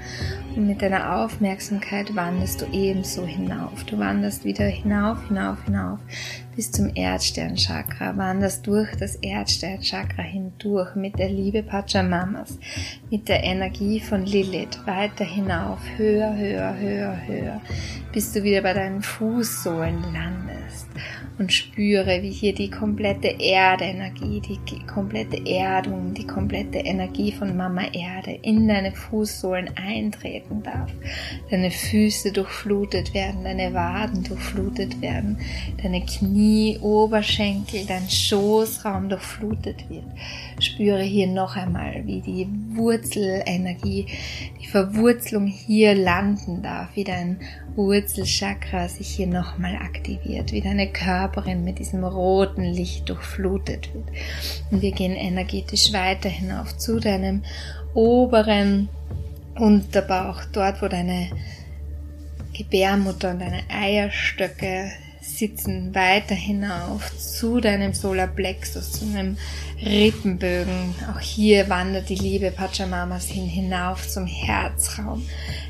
Und 0.55 0.67
mit 0.67 0.83
deiner 0.83 1.15
Aufmerksamkeit 1.15 2.15
wanderst 2.15 2.61
du 2.61 2.65
ebenso 2.71 3.25
hinauf. 3.25 3.83
Du 3.85 3.97
wanderst 3.97 4.45
wieder 4.45 4.65
hinauf, 4.65 5.27
hinauf, 5.27 5.63
hinauf 5.65 5.99
bis 6.55 6.71
zum 6.71 6.91
Erdsternchakra, 6.95 8.17
wanderst 8.17 8.67
durch 8.67 8.95
das 8.95 9.15
Erdsternchakra 9.15 10.21
hindurch 10.21 10.95
mit 10.95 11.17
der 11.17 11.29
Liebe 11.29 11.63
Pachamamas, 11.63 12.57
mit 13.09 13.29
der 13.29 13.43
Energie 13.43 13.99
von 13.99 14.25
Lilith 14.25 14.85
weiter 14.85 15.25
hinauf, 15.25 15.79
höher, 15.97 16.35
höher, 16.35 16.77
höher, 16.77 17.27
höher, 17.27 17.61
bis 18.11 18.33
du 18.33 18.43
wieder 18.43 18.61
bei 18.61 18.73
deinen 18.73 19.01
Fußsohlen 19.01 20.01
landest 20.13 20.60
und 21.37 21.51
spüre, 21.51 22.21
wie 22.21 22.31
hier 22.31 22.53
die 22.53 22.69
komplette 22.69 23.27
Erdenergie, 23.39 24.41
die 24.41 24.85
komplette 24.85 25.45
Erdung, 25.45 26.13
die 26.13 26.27
komplette 26.27 26.79
Energie 26.79 27.31
von 27.31 27.55
Mama 27.55 27.83
Erde 27.93 28.37
in 28.41 28.67
deine 28.67 28.91
Fußsohlen 28.91 29.71
eintreten 29.75 30.61
darf. 30.63 30.91
Deine 31.49 31.71
Füße 31.71 32.31
durchflutet 32.31 33.13
werden, 33.13 33.43
deine 33.43 33.73
Waden 33.73 34.23
durchflutet 34.23 35.01
werden, 35.01 35.37
deine 35.81 36.05
Knie, 36.05 36.77
Oberschenkel, 36.79 37.85
dein 37.87 38.09
Schoßraum 38.09 39.09
durchflutet 39.09 39.89
wird. 39.89 40.05
Spüre 40.59 41.01
hier 41.01 41.27
noch 41.27 41.55
einmal, 41.55 42.05
wie 42.05 42.21
die 42.21 42.47
Wurzelenergie, 42.75 44.05
die 44.61 44.67
Verwurzelung 44.67 45.47
hier 45.47 45.95
landen 45.95 46.61
darf, 46.61 46.89
wie 46.95 47.03
dein 47.03 47.39
Wurzelchakra 47.75 48.87
sich 48.87 49.07
hier 49.07 49.27
nochmal 49.27 49.75
aktiviert, 49.75 50.51
wie 50.51 50.61
deine 50.61 50.91
Körperin 50.91 51.63
mit 51.63 51.79
diesem 51.79 52.03
roten 52.03 52.63
Licht 52.63 53.09
durchflutet 53.09 53.93
wird. 53.93 54.05
Und 54.69 54.81
wir 54.81 54.91
gehen 54.91 55.15
energetisch 55.15 55.93
weiter 55.93 56.29
hinauf 56.29 56.77
zu 56.77 56.99
deinem 56.99 57.43
oberen 57.93 58.89
Unterbauch, 59.55 60.41
dort 60.51 60.81
wo 60.81 60.87
deine 60.87 61.29
Gebärmutter 62.53 63.31
und 63.31 63.39
deine 63.39 63.63
Eierstöcke 63.69 64.91
sitzen, 65.41 65.95
weiter 65.95 66.35
hinauf 66.35 67.17
zu 67.17 67.59
deinem 67.59 67.93
Solarplexus, 67.93 68.91
zu 68.91 69.05
einem 69.05 69.37
Rippenbögen. 69.83 70.93
Auch 71.11 71.19
hier 71.19 71.67
wandert 71.67 72.09
die 72.09 72.15
Liebe 72.15 72.51
Pachamamas 72.51 73.25
hin, 73.25 73.47
hinauf 73.47 74.07
zum 74.07 74.27
Herzraum. 74.27 75.25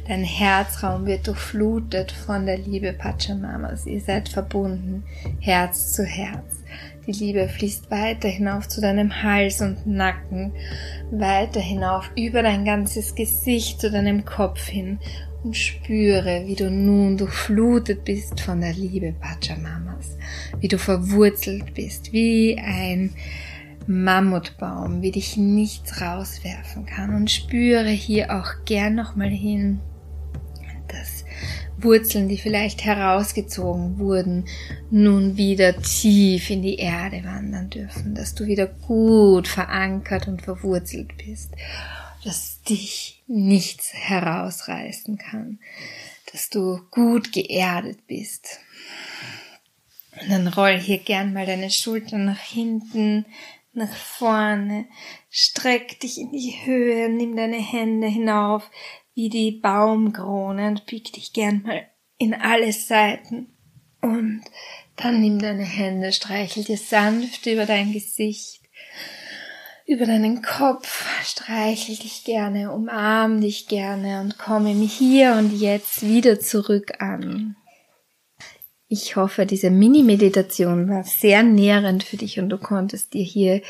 Dein 0.10 0.26
Herzraum 0.26 1.06
wird 1.06 1.26
durchflutet 1.28 2.12
von 2.12 2.46
der 2.46 2.58
Liebe 2.58 2.92
Pachamamas. 2.92 3.86
Ihr 3.86 4.02
seid 4.02 4.28
verbunden, 4.28 5.04
Herz 5.40 5.94
zu 5.94 6.04
Herz. 6.04 6.61
Die 7.12 7.26
Liebe 7.26 7.50
fließt 7.50 7.92
weiter 7.92 8.30
hinauf 8.30 8.70
zu 8.70 8.80
deinem 8.80 9.22
Hals 9.22 9.62
und 9.62 9.86
Nacken, 9.86 10.54
weiter 11.12 11.60
hinauf 11.60 12.10
über 12.16 12.42
dein 12.42 12.64
ganzes 12.64 13.16
Gesicht 13.16 13.82
zu 13.82 13.92
deinem 13.92 14.24
Kopf 14.24 14.68
hin 14.68 14.98
und 15.44 15.58
spüre, 15.58 16.44
wie 16.46 16.56
du 16.56 16.72
nun 16.72 17.18
durchflutet 17.18 18.06
bist 18.06 18.40
von 18.40 18.62
der 18.62 18.74
Liebe 18.74 19.14
Pachamamas, 19.20 20.18
wie 20.62 20.70
du 20.70 20.78
verwurzelt 20.78 21.74
bist, 21.74 22.14
wie 22.14 22.58
ein 22.58 23.12
Mammutbaum, 23.88 25.02
wie 25.02 25.12
dich 25.12 25.36
nichts 25.36 26.00
rauswerfen 26.00 26.86
kann. 26.86 27.14
Und 27.14 27.30
spüre 27.30 27.90
hier 27.90 28.40
auch 28.40 28.64
gern 28.64 28.96
nochmal 28.96 29.30
hin, 29.30 29.82
Wurzeln, 31.84 32.28
die 32.28 32.38
vielleicht 32.38 32.84
herausgezogen 32.84 34.00
wurden, 34.00 34.46
nun 34.90 35.38
wieder 35.38 35.82
tief 35.82 36.50
in 36.50 36.62
die 36.62 36.78
Erde 36.78 37.24
wandern 37.24 37.70
dürfen, 37.70 38.16
dass 38.16 38.36
du 38.36 38.46
wieder 38.46 38.68
gut 38.68 39.48
verankert 39.48 40.28
und 40.28 40.42
verwurzelt 40.42 41.18
bist, 41.18 41.52
dass 42.24 42.62
dich 42.64 43.24
nichts 43.28 43.94
herausreißen 43.94 45.18
kann, 45.18 45.60
dass 46.32 46.50
du 46.50 46.82
gut 46.92 47.32
geerdet 47.32 48.06
bist. 48.08 48.60
Und 50.22 50.30
dann 50.30 50.48
roll 50.48 50.78
hier 50.78 51.00
gern 51.00 51.34
mal 51.34 51.46
deine 51.46 51.70
Schultern 51.70 52.26
nach 52.26 52.40
hinten, 52.42 53.26
nach 53.74 53.96
vorne, 53.96 54.86
streck 55.30 56.00
dich 56.02 56.20
in 56.20 56.32
die 56.32 56.54
Höhe, 56.66 57.10
nimm 57.10 57.38
deine 57.38 57.62
Hände 57.62 58.08
hinauf 58.08 58.70
wie 59.14 59.30
die 59.30 59.52
Baumkrone 59.52 60.68
und 60.68 60.86
bieg 60.86 61.12
dich 61.14 61.34
gern 61.34 61.64
mal 61.64 61.88
in 62.18 62.34
alle 62.34 62.72
Seiten. 62.72 63.48
Und 64.02 64.42
dann 64.96 65.22
nimm 65.22 65.40
deine 65.40 65.64
Hände, 65.64 66.12
streichel 66.12 66.64
dir 66.64 66.78
sanft 66.78 67.46
über 67.46 67.66
dein 67.66 67.94
Gesicht, 67.94 68.62
über 69.86 70.06
deinen 70.06 70.42
Kopf, 70.42 71.06
streichel 71.24 71.96
dich 71.96 72.24
gerne, 72.24 72.72
umarm 72.72 73.42
dich 73.42 73.68
gerne 73.68 74.22
und 74.22 74.38
komme 74.38 74.74
mir 74.74 74.88
hier 74.88 75.34
und 75.34 75.60
jetzt 75.60 76.04
wieder 76.04 76.40
zurück 76.40 77.00
an. 77.00 77.56
Ich 78.94 79.16
hoffe, 79.16 79.46
diese 79.46 79.70
Mini-Meditation 79.70 80.90
war 80.90 81.06
sehr 81.06 81.44
nährend 81.44 82.04
für 82.04 82.18
dich 82.18 82.42
und 82.42 82.50
du 82.50 82.58
konntest 82.58 83.14
dir 83.14 83.24
hier, 83.24 83.62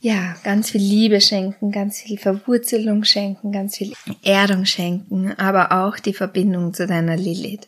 ja, 0.00 0.36
ganz 0.44 0.70
viel 0.70 0.80
Liebe 0.80 1.20
schenken, 1.20 1.72
ganz 1.72 1.98
viel 1.98 2.18
Verwurzelung 2.18 3.02
schenken, 3.02 3.50
ganz 3.50 3.76
viel 3.76 3.94
Erdung 4.22 4.64
schenken, 4.64 5.32
aber 5.38 5.72
auch 5.72 5.98
die 5.98 6.14
Verbindung 6.14 6.72
zu 6.72 6.86
deiner 6.86 7.16
Lilith. 7.16 7.66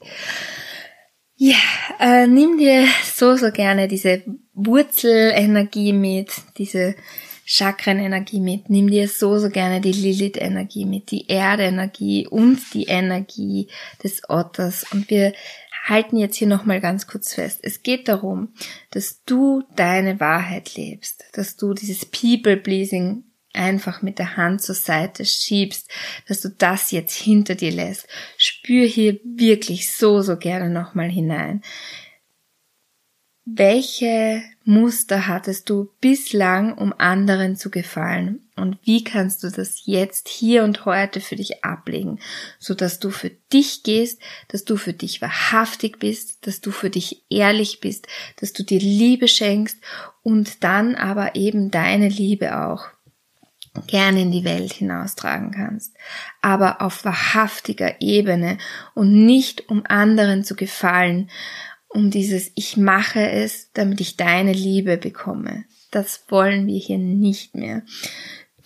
Ja, 1.35 1.57
äh, 1.99 2.29
nimm 2.29 2.57
dir 2.57 2.87
so, 3.03 3.35
so 3.35 3.51
gerne 3.51 3.89
diese 3.89 4.23
Wurzelenergie 4.55 5.93
mit, 5.93 6.31
diese 6.57 6.95
Chakrenenergie 7.49 8.41
mit. 8.41 8.71
Nimm 8.71 8.91
dir 8.91 9.09
so, 9.09 9.39
so 9.39 9.51
gerne 9.51 9.81
die 9.81 9.93
Lilith-Energie 9.93 10.85
mit, 10.85 11.13
die 11.13 11.29
Erde-Energie 11.29 12.27
und 12.27 12.59
die 12.75 12.85
Energie 12.85 13.69
des 14.03 14.23
Otters. 14.29 14.85
Und 14.93 15.09
wir 15.11 15.33
halten 15.87 16.17
jetzt 16.17 16.37
hier 16.37 16.49
nochmal 16.49 16.81
ganz 16.81 17.07
kurz 17.07 17.35
fest. 17.35 17.61
Es 17.63 17.83
geht 17.83 18.09
darum, 18.09 18.53
dass 18.91 19.23
du 19.25 19.63
deine 19.77 20.21
Wahrheit 20.21 20.75
lebst, 20.75 21.25
dass 21.33 21.57
du 21.57 21.75
dieses 21.75 22.05
People-Pleasing 22.05 23.25
einfach 23.55 24.03
mit 24.03 24.19
der 24.19 24.37
Hand 24.37 24.61
zur 24.63 24.75
Seite 24.75 25.25
schiebst, 25.25 25.91
dass 26.29 26.43
du 26.43 26.51
das 26.51 26.91
jetzt 26.91 27.15
hinter 27.15 27.55
dir 27.55 27.73
lässt. 27.73 28.07
Spür 28.37 28.85
hier 28.85 29.19
wirklich 29.25 29.93
so, 29.93 30.21
so 30.23 30.37
gerne 30.37 30.69
nochmal 30.69 31.09
hinein. 31.09 31.63
Welche 33.45 34.43
Muster 34.65 35.29
hattest 35.29 35.71
du 35.71 35.89
bislang, 36.01 36.77
um 36.77 36.93
anderen 36.93 37.57
zu 37.57 37.71
gefallen? 37.71 38.46
Und 38.57 38.79
wie 38.85 39.05
kannst 39.05 39.43
du 39.43 39.51
das 39.51 39.85
jetzt 39.85 40.29
hier 40.29 40.65
und 40.65 40.87
heute 40.87 41.21
für 41.21 41.37
dich 41.37 41.63
ablegen, 41.63 42.21
so 42.59 42.75
dass 42.75 42.99
du 42.99 43.11
für 43.11 43.31
dich 43.53 43.83
gehst, 43.83 44.21
dass 44.49 44.65
du 44.65 44.79
für 44.79 44.95
dich 44.95 45.21
wahrhaftig 45.21 45.99
bist, 45.99 46.47
dass 46.47 46.63
du 46.63 46.71
für 46.71 46.89
dich 46.89 47.25
ehrlich 47.29 47.81
bist, 47.81 48.07
dass 48.41 48.55
du 48.55 48.63
dir 48.63 48.81
Liebe 48.81 49.29
schenkst 49.29 49.79
und 50.23 50.65
dann 50.65 50.95
aber 50.95 51.35
eben 51.35 51.71
deine 51.71 52.09
Liebe 52.09 52.59
auch 52.59 52.87
gerne 53.87 54.23
in 54.23 54.33
die 54.33 54.45
Welt 54.45 54.73
hinaustragen 54.73 55.51
kannst, 55.51 55.95
aber 56.41 56.81
auf 56.81 57.05
wahrhaftiger 57.05 58.01
Ebene 58.01 58.57
und 58.95 59.27
nicht 59.27 59.69
um 59.69 59.85
anderen 59.87 60.45
zu 60.45 60.57
gefallen 60.57 61.31
um 61.89 62.11
dieses 62.11 62.53
Ich 62.55 62.77
mache 62.77 63.31
es, 63.31 63.73
damit 63.73 64.01
ich 64.01 64.17
deine 64.17 64.53
Liebe 64.53 64.99
bekomme. 64.99 65.65
Das 65.91 66.25
wollen 66.29 66.67
wir 66.67 66.79
hier 66.79 66.99
nicht 66.99 67.55
mehr. 67.55 67.83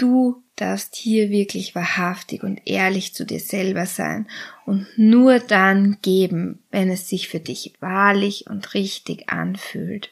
Du 0.01 0.43
darfst 0.57 0.97
hier 0.97 1.29
wirklich 1.29 1.75
wahrhaftig 1.75 2.43
und 2.43 2.63
ehrlich 2.65 3.13
zu 3.15 3.27
dir 3.27 3.39
selber 3.39 3.85
sein 3.85 4.27
und 4.65 4.87
nur 4.97 5.41
dann 5.41 5.99
geben, 6.01 6.63
wenn 6.71 6.89
es 6.89 7.07
sich 7.07 7.29
für 7.29 7.39
dich 7.39 7.75
wahrlich 7.81 8.47
und 8.49 8.73
richtig 8.73 9.29
anfühlt. 9.29 10.11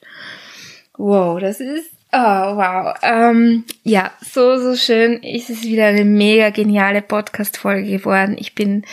Wow, 0.98 1.40
das 1.40 1.60
ist 1.60 1.90
Oh, 2.10 2.16
wow. 2.16 2.94
Ähm, 3.02 3.64
ja, 3.82 4.12
so, 4.22 4.58
so 4.58 4.76
schön. 4.76 5.22
Es 5.22 5.50
ist 5.50 5.64
wieder 5.64 5.86
eine 5.88 6.06
mega 6.06 6.48
geniale 6.48 7.02
Podcast-Folge 7.02 7.98
geworden. 7.98 8.36
Ich 8.38 8.54
bin 8.54 8.86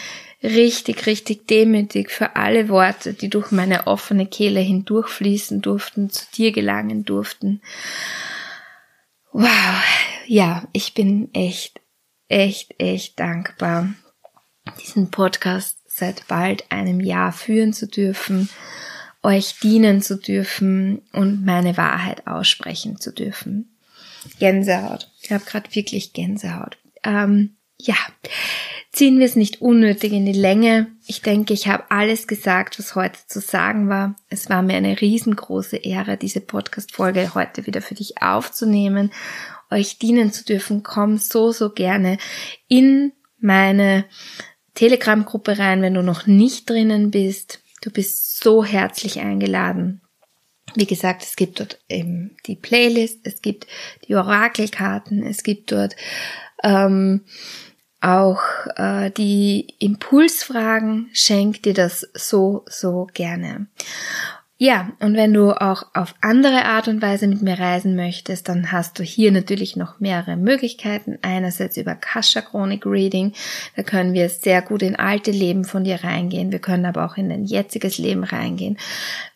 richtig, 0.43 1.05
richtig 1.05 1.47
demütig 1.47 2.11
für 2.11 2.35
alle 2.35 2.67
Worte, 2.67 3.13
die 3.13 3.29
durch 3.29 3.51
meine 3.51 3.87
offene 3.87 4.25
Kehle 4.25 4.59
hindurchfließen 4.59 5.61
durften, 5.61 6.09
zu 6.09 6.25
dir 6.35 6.51
gelangen 6.51 7.05
durften. 7.05 7.61
Wow, 9.31 9.81
ja, 10.27 10.67
ich 10.73 10.93
bin 10.93 11.33
echt, 11.33 11.81
echt, 12.27 12.79
echt 12.79 13.19
dankbar, 13.19 13.93
diesen 14.81 15.11
Podcast 15.11 15.79
seit 15.87 16.27
bald 16.27 16.71
einem 16.71 16.99
Jahr 16.99 17.31
führen 17.31 17.73
zu 17.73 17.87
dürfen, 17.87 18.49
euch 19.23 19.59
dienen 19.59 20.01
zu 20.01 20.17
dürfen 20.17 21.01
und 21.13 21.45
meine 21.45 21.77
Wahrheit 21.77 22.27
aussprechen 22.27 22.99
zu 22.99 23.11
dürfen. 23.11 23.77
Gänsehaut. 24.39 25.11
Ich 25.21 25.31
habe 25.31 25.45
gerade 25.45 25.73
wirklich 25.73 26.13
Gänsehaut. 26.13 26.77
Ähm, 27.03 27.55
ja, 27.77 27.95
ziehen 28.91 29.19
wir 29.19 29.25
es 29.25 29.35
nicht 29.35 29.61
unnötig 29.61 30.13
in 30.13 30.25
die 30.25 30.31
Länge. 30.31 30.87
Ich 31.05 31.21
denke, 31.21 31.53
ich 31.53 31.67
habe 31.67 31.83
alles 31.89 32.27
gesagt, 32.27 32.79
was 32.79 32.95
heute 32.95 33.19
zu 33.27 33.39
sagen 33.39 33.89
war. 33.89 34.15
Es 34.29 34.49
war 34.49 34.61
mir 34.61 34.77
eine 34.77 34.99
riesengroße 34.99 35.77
Ehre, 35.77 36.17
diese 36.17 36.39
Podcast-Folge 36.39 37.35
heute 37.35 37.65
wieder 37.67 37.81
für 37.81 37.95
dich 37.95 38.21
aufzunehmen, 38.21 39.11
euch 39.71 39.97
dienen 39.97 40.31
zu 40.31 40.43
dürfen. 40.45 40.83
Komm 40.83 41.17
so, 41.17 41.51
so 41.51 41.69
gerne 41.69 42.17
in 42.67 43.13
meine 43.39 44.05
Telegram-Gruppe 44.73 45.57
rein, 45.57 45.81
wenn 45.81 45.93
du 45.93 46.03
noch 46.03 46.27
nicht 46.27 46.69
drinnen 46.69 47.11
bist. 47.11 47.61
Du 47.81 47.91
bist 47.91 48.39
so 48.43 48.63
herzlich 48.63 49.19
eingeladen. 49.19 50.01
Wie 50.73 50.87
gesagt, 50.87 51.23
es 51.23 51.35
gibt 51.35 51.59
dort 51.59 51.79
eben 51.87 52.35
die 52.47 52.55
Playlist, 52.55 53.19
es 53.23 53.41
gibt 53.41 53.67
die 54.07 54.15
Orakelkarten, 54.15 55.23
es 55.23 55.43
gibt 55.43 55.71
dort 55.71 55.95
ähm, 56.63 57.21
auch 58.01 58.41
äh, 58.75 59.11
die 59.11 59.75
Impulsfragen. 59.79 61.09
Schenk 61.13 61.63
dir 61.63 61.73
das 61.73 62.07
so, 62.13 62.65
so 62.67 63.07
gerne. 63.13 63.67
Ja, 64.57 64.93
und 65.01 65.17
wenn 65.17 65.33
du 65.33 65.51
auch 65.51 65.83
auf 65.93 66.15
andere 66.21 66.63
Art 66.63 66.87
und 66.87 67.01
Weise 67.01 67.27
mit 67.27 67.41
mir 67.41 67.59
reisen 67.59 67.97
möchtest, 67.97 68.47
dann 68.47 68.71
hast 68.71 68.97
du 68.97 69.03
hier 69.03 69.33
natürlich 69.33 69.75
noch 69.75 69.99
mehrere 69.99 70.37
Möglichkeiten. 70.37 71.19
Einerseits 71.21 71.75
über 71.75 71.93
Kasha 71.93 72.39
Chronik 72.39 72.85
Reading. 72.85 73.33
Da 73.75 73.83
können 73.83 74.13
wir 74.13 74.29
sehr 74.29 74.61
gut 74.61 74.81
in 74.81 74.95
alte 74.95 75.31
Leben 75.31 75.65
von 75.65 75.83
dir 75.83 76.01
reingehen. 76.05 76.53
Wir 76.53 76.59
können 76.59 76.85
aber 76.85 77.05
auch 77.05 77.17
in 77.17 77.27
dein 77.27 77.43
jetziges 77.43 77.97
Leben 77.97 78.23
reingehen. 78.23 78.77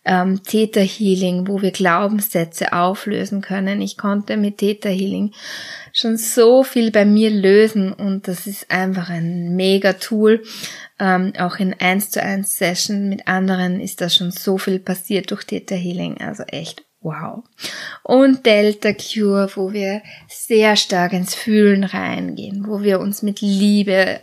Ähm, 0.05 0.41
Theta 0.41 0.79
Healing, 0.79 1.49
wo 1.49 1.61
wir 1.61 1.71
Glaubenssätze 1.71 2.71
auflösen 2.71 3.41
können. 3.41 3.81
Ich 3.81 3.97
konnte 3.97 4.37
mit 4.37 4.59
Theta 4.59 4.87
Healing 4.87 5.33
schon 5.91 6.15
so 6.15 6.63
viel 6.63 6.91
bei 6.91 7.03
mir 7.03 7.29
lösen 7.29 7.91
und 7.91 8.29
das 8.29 8.47
ist 8.47 8.71
einfach 8.71 9.09
ein 9.09 9.57
mega 9.57 9.93
Tool 9.93 10.43
ähm, 10.99 11.33
auch 11.37 11.57
in 11.57 11.73
1 11.79 12.11
zu 12.11 12.21
1 12.21 12.55
Session 12.57 13.09
mit 13.09 13.27
anderen 13.27 13.79
ist 13.79 14.01
da 14.01 14.09
schon 14.09 14.31
so 14.31 14.57
viel 14.57 14.79
passiert 14.79 15.31
durch 15.31 15.45
Theta 15.45 15.75
Healing. 15.75 16.19
Also 16.21 16.43
echt 16.43 16.83
wow. 17.01 17.43
Und 18.03 18.45
Delta 18.45 18.93
Cure, 18.93 19.49
wo 19.55 19.71
wir 19.71 20.01
sehr 20.27 20.75
stark 20.75 21.13
ins 21.13 21.35
Fühlen 21.35 21.83
reingehen, 21.83 22.65
wo 22.67 22.81
wir 22.81 22.99
uns 22.99 23.21
mit 23.21 23.41
Liebe 23.41 24.21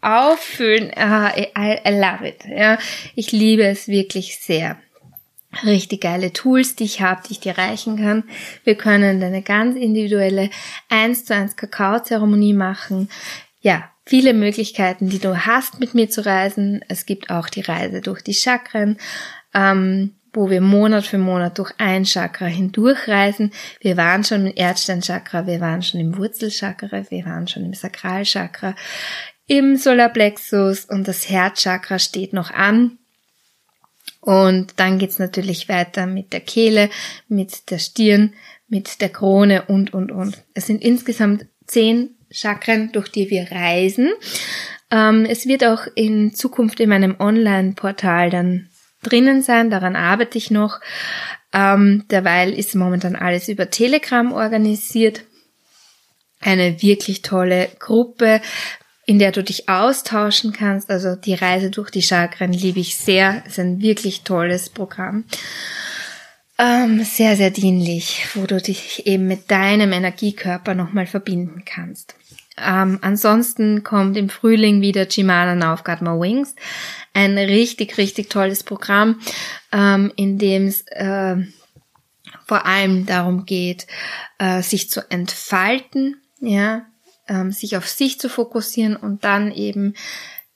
auffüllen. 0.00 0.90
Ah, 0.96 1.32
I, 1.36 1.48
I 1.56 1.90
love 1.90 2.26
it. 2.26 2.44
Ja, 2.46 2.78
ich 3.14 3.32
liebe 3.32 3.64
es 3.64 3.88
wirklich 3.88 4.38
sehr 4.38 4.78
richtig 5.64 6.00
geile 6.00 6.32
Tools, 6.32 6.74
die 6.74 6.84
ich 6.84 7.00
habe, 7.00 7.22
die 7.26 7.32
ich 7.32 7.40
dir 7.40 7.56
reichen 7.56 7.96
kann. 7.96 8.24
Wir 8.64 8.74
können 8.74 9.22
eine 9.22 9.42
ganz 9.42 9.76
individuelle 9.76 10.50
1 10.88 11.26
zu 11.26 11.34
1 11.34 11.56
Kakao-Zeremonie 11.56 12.54
machen. 12.54 13.08
Ja, 13.60 13.90
viele 14.06 14.34
Möglichkeiten, 14.34 15.08
die 15.08 15.18
du 15.18 15.46
hast, 15.46 15.80
mit 15.80 15.94
mir 15.94 16.08
zu 16.10 16.24
reisen. 16.24 16.84
Es 16.88 17.06
gibt 17.06 17.30
auch 17.30 17.48
die 17.48 17.62
Reise 17.62 18.00
durch 18.00 18.22
die 18.22 18.34
Chakren, 18.34 18.98
ähm, 19.54 20.16
wo 20.32 20.50
wir 20.50 20.60
Monat 20.60 21.06
für 21.06 21.18
Monat 21.18 21.58
durch 21.58 21.72
ein 21.78 22.04
Chakra 22.04 22.46
hindurchreisen. 22.46 23.52
Wir 23.80 23.96
waren 23.96 24.24
schon 24.24 24.46
im 24.46 24.52
Erdsteinchakra, 24.54 25.46
wir 25.46 25.60
waren 25.60 25.82
schon 25.82 26.00
im 26.00 26.16
Wurzelchakra, 26.18 27.04
wir 27.08 27.24
waren 27.24 27.46
schon 27.46 27.64
im 27.64 27.74
Sakralchakra, 27.74 28.74
im 29.46 29.76
Solarplexus 29.76 30.86
und 30.86 31.06
das 31.06 31.28
Herzchakra 31.28 31.98
steht 31.98 32.32
noch 32.32 32.50
an. 32.50 32.98
Und 34.20 34.72
dann 34.76 34.98
geht's 34.98 35.18
natürlich 35.18 35.68
weiter 35.68 36.06
mit 36.06 36.32
der 36.32 36.40
Kehle, 36.40 36.88
mit 37.28 37.70
der 37.70 37.78
Stirn, 37.78 38.32
mit 38.68 39.02
der 39.02 39.10
Krone 39.10 39.66
und, 39.66 39.92
und, 39.92 40.10
und. 40.10 40.42
Es 40.54 40.66
sind 40.66 40.82
insgesamt 40.82 41.46
zehn 41.66 42.16
Chakren, 42.34 42.92
durch 42.92 43.08
die 43.08 43.30
wir 43.30 43.50
reisen. 43.50 44.10
Ähm, 44.90 45.24
es 45.24 45.46
wird 45.46 45.64
auch 45.64 45.86
in 45.94 46.34
Zukunft 46.34 46.80
in 46.80 46.88
meinem 46.88 47.16
Online-Portal 47.18 48.30
dann 48.30 48.68
drinnen 49.02 49.42
sein, 49.42 49.70
daran 49.70 49.96
arbeite 49.96 50.38
ich 50.38 50.50
noch. 50.50 50.80
Ähm, 51.52 52.04
derweil 52.10 52.52
ist 52.52 52.74
momentan 52.74 53.16
alles 53.16 53.48
über 53.48 53.70
Telegram 53.70 54.32
organisiert. 54.32 55.22
Eine 56.40 56.82
wirklich 56.82 57.22
tolle 57.22 57.68
Gruppe, 57.78 58.40
in 59.06 59.18
der 59.18 59.32
du 59.32 59.42
dich 59.42 59.68
austauschen 59.68 60.52
kannst. 60.52 60.90
Also 60.90 61.14
die 61.14 61.34
Reise 61.34 61.70
durch 61.70 61.90
die 61.90 62.02
Chakren 62.02 62.52
liebe 62.52 62.80
ich 62.80 62.96
sehr. 62.96 63.44
ist 63.46 63.58
ein 63.58 63.80
wirklich 63.80 64.22
tolles 64.22 64.70
Programm. 64.70 65.24
Ähm, 66.56 67.02
sehr, 67.02 67.36
sehr 67.36 67.50
dienlich, 67.50 68.26
wo 68.34 68.46
du 68.46 68.60
dich 68.60 69.06
eben 69.06 69.26
mit 69.26 69.50
deinem 69.50 69.92
Energiekörper 69.92 70.74
nochmal 70.74 71.06
verbinden 71.06 71.64
kannst. 71.64 72.14
Ähm, 72.56 73.00
ansonsten 73.02 73.82
kommt 73.82 74.16
im 74.16 74.28
Frühling 74.28 74.80
wieder 74.80 75.08
Chimana 75.08 75.74
Got 75.82 76.02
My 76.02 76.10
Wings. 76.10 76.54
Ein 77.12 77.36
richtig, 77.36 77.98
richtig 77.98 78.30
tolles 78.30 78.62
Programm, 78.62 79.20
ähm, 79.72 80.12
in 80.14 80.38
dem 80.38 80.66
es 80.68 80.82
äh, 80.88 81.36
vor 82.46 82.66
allem 82.66 83.06
darum 83.06 83.46
geht, 83.46 83.88
äh, 84.38 84.62
sich 84.62 84.90
zu 84.90 85.10
entfalten, 85.10 86.20
ja, 86.40 86.86
ähm, 87.26 87.50
sich 87.50 87.76
auf 87.76 87.88
sich 87.88 88.20
zu 88.20 88.28
fokussieren 88.28 88.94
und 88.94 89.24
dann 89.24 89.50
eben 89.50 89.94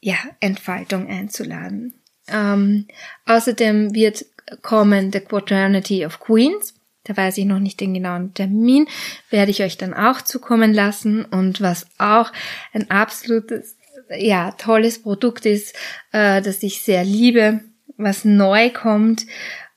ja 0.01 0.17
Entfaltung 0.39 1.09
einzuladen. 1.09 1.95
Ähm, 2.29 2.87
außerdem 3.25 3.95
wird 3.95 4.27
kommen 4.63 5.13
The 5.13 5.21
Quaternity 5.21 6.05
of 6.05 6.21
Queens. 6.21 6.75
Da 7.05 7.17
weiß 7.17 7.39
ich 7.39 7.47
noch 7.47 7.59
nicht 7.59 7.81
den 7.81 7.95
genauen 7.95 8.35
Termin, 8.35 8.87
werde 9.31 9.51
ich 9.51 9.63
euch 9.63 9.79
dann 9.79 9.95
auch 9.95 10.21
zukommen 10.21 10.75
lassen. 10.75 11.25
Und 11.25 11.61
was 11.61 11.87
auch 11.99 12.31
ein 12.73 12.91
absolutes, 12.91 13.77
ja, 14.11 14.53
tolles 14.53 15.03
Produkt 15.03 15.47
ist, 15.47 15.75
äh, 16.13 16.43
das 16.43 16.63
ich 16.63 16.83
sehr 16.83 17.05
liebe, 17.05 17.61
was 17.97 18.25
neu 18.25 18.71
kommt, 18.71 19.27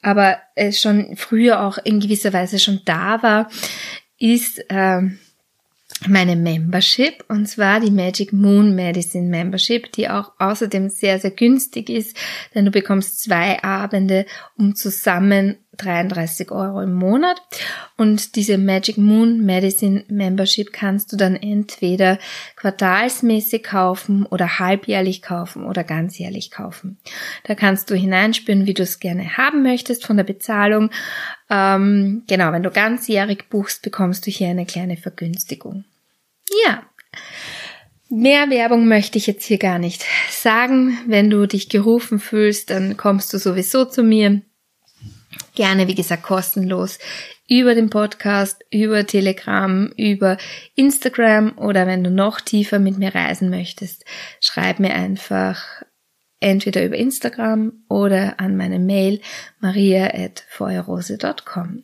aber 0.01 0.39
es 0.55 0.81
schon 0.81 1.15
früher 1.15 1.61
auch 1.61 1.77
in 1.77 1.99
gewisser 1.99 2.33
Weise 2.33 2.59
schon 2.59 2.81
da 2.85 3.23
war, 3.23 3.49
ist 4.17 4.59
äh, 4.69 5.01
meine 6.07 6.35
Membership 6.35 7.23
und 7.27 7.47
zwar 7.47 7.79
die 7.79 7.91
Magic 7.91 8.33
Moon 8.33 8.75
Medicine 8.75 9.29
Membership, 9.29 9.91
die 9.91 10.09
auch 10.09 10.31
außerdem 10.39 10.89
sehr, 10.89 11.19
sehr 11.19 11.31
günstig 11.31 11.89
ist, 11.89 12.17
denn 12.55 12.65
du 12.65 12.71
bekommst 12.71 13.21
zwei 13.21 13.63
Abende 13.63 14.25
um 14.57 14.75
zusammen 14.75 15.57
33 15.77 16.51
Euro 16.51 16.81
im 16.81 16.93
Monat. 16.93 17.41
Und 17.97 18.35
diese 18.35 18.57
Magic 18.57 18.97
Moon 18.97 19.45
Medicine 19.45 20.03
Membership 20.09 20.73
kannst 20.73 21.11
du 21.11 21.17
dann 21.17 21.35
entweder 21.35 22.19
quartalsmäßig 22.55 23.63
kaufen 23.63 24.25
oder 24.25 24.59
halbjährlich 24.59 25.21
kaufen 25.21 25.65
oder 25.65 25.83
ganzjährlich 25.83 26.51
kaufen. 26.51 26.97
Da 27.43 27.55
kannst 27.55 27.89
du 27.89 27.95
hineinspüren, 27.95 28.65
wie 28.65 28.73
du 28.73 28.83
es 28.83 28.99
gerne 28.99 29.37
haben 29.37 29.63
möchtest 29.63 30.05
von 30.05 30.17
der 30.17 30.23
Bezahlung. 30.23 30.89
Ähm, 31.49 32.23
genau, 32.27 32.51
wenn 32.51 32.63
du 32.63 32.71
ganzjährig 32.71 33.49
buchst, 33.49 33.81
bekommst 33.81 34.25
du 34.25 34.31
hier 34.31 34.49
eine 34.49 34.65
kleine 34.65 34.97
Vergünstigung. 34.97 35.85
Ja. 36.65 36.83
Mehr 38.09 38.49
Werbung 38.49 38.87
möchte 38.87 39.17
ich 39.17 39.27
jetzt 39.27 39.45
hier 39.45 39.57
gar 39.57 39.79
nicht 39.79 40.05
sagen. 40.29 40.97
Wenn 41.07 41.29
du 41.29 41.47
dich 41.47 41.69
gerufen 41.69 42.19
fühlst, 42.19 42.69
dann 42.69 42.97
kommst 42.97 43.33
du 43.33 43.37
sowieso 43.37 43.85
zu 43.85 44.03
mir 44.03 44.41
gerne, 45.55 45.87
wie 45.87 45.95
gesagt, 45.95 46.23
kostenlos 46.23 46.99
über 47.47 47.73
den 47.75 47.89
Podcast, 47.89 48.63
über 48.69 49.05
Telegram, 49.05 49.91
über 49.97 50.37
Instagram 50.75 51.57
oder 51.57 51.85
wenn 51.85 52.01
du 52.03 52.09
noch 52.09 52.41
tiefer 52.41 52.79
mit 52.79 52.97
mir 52.97 53.13
reisen 53.13 53.49
möchtest, 53.49 54.05
schreib 54.39 54.79
mir 54.79 54.93
einfach 54.93 55.83
entweder 56.39 56.85
über 56.85 56.95
Instagram 56.95 57.83
oder 57.89 58.39
an 58.39 58.55
meine 58.57 58.79
Mail 58.79 59.21
maria.feuerrose.com. 59.59 61.83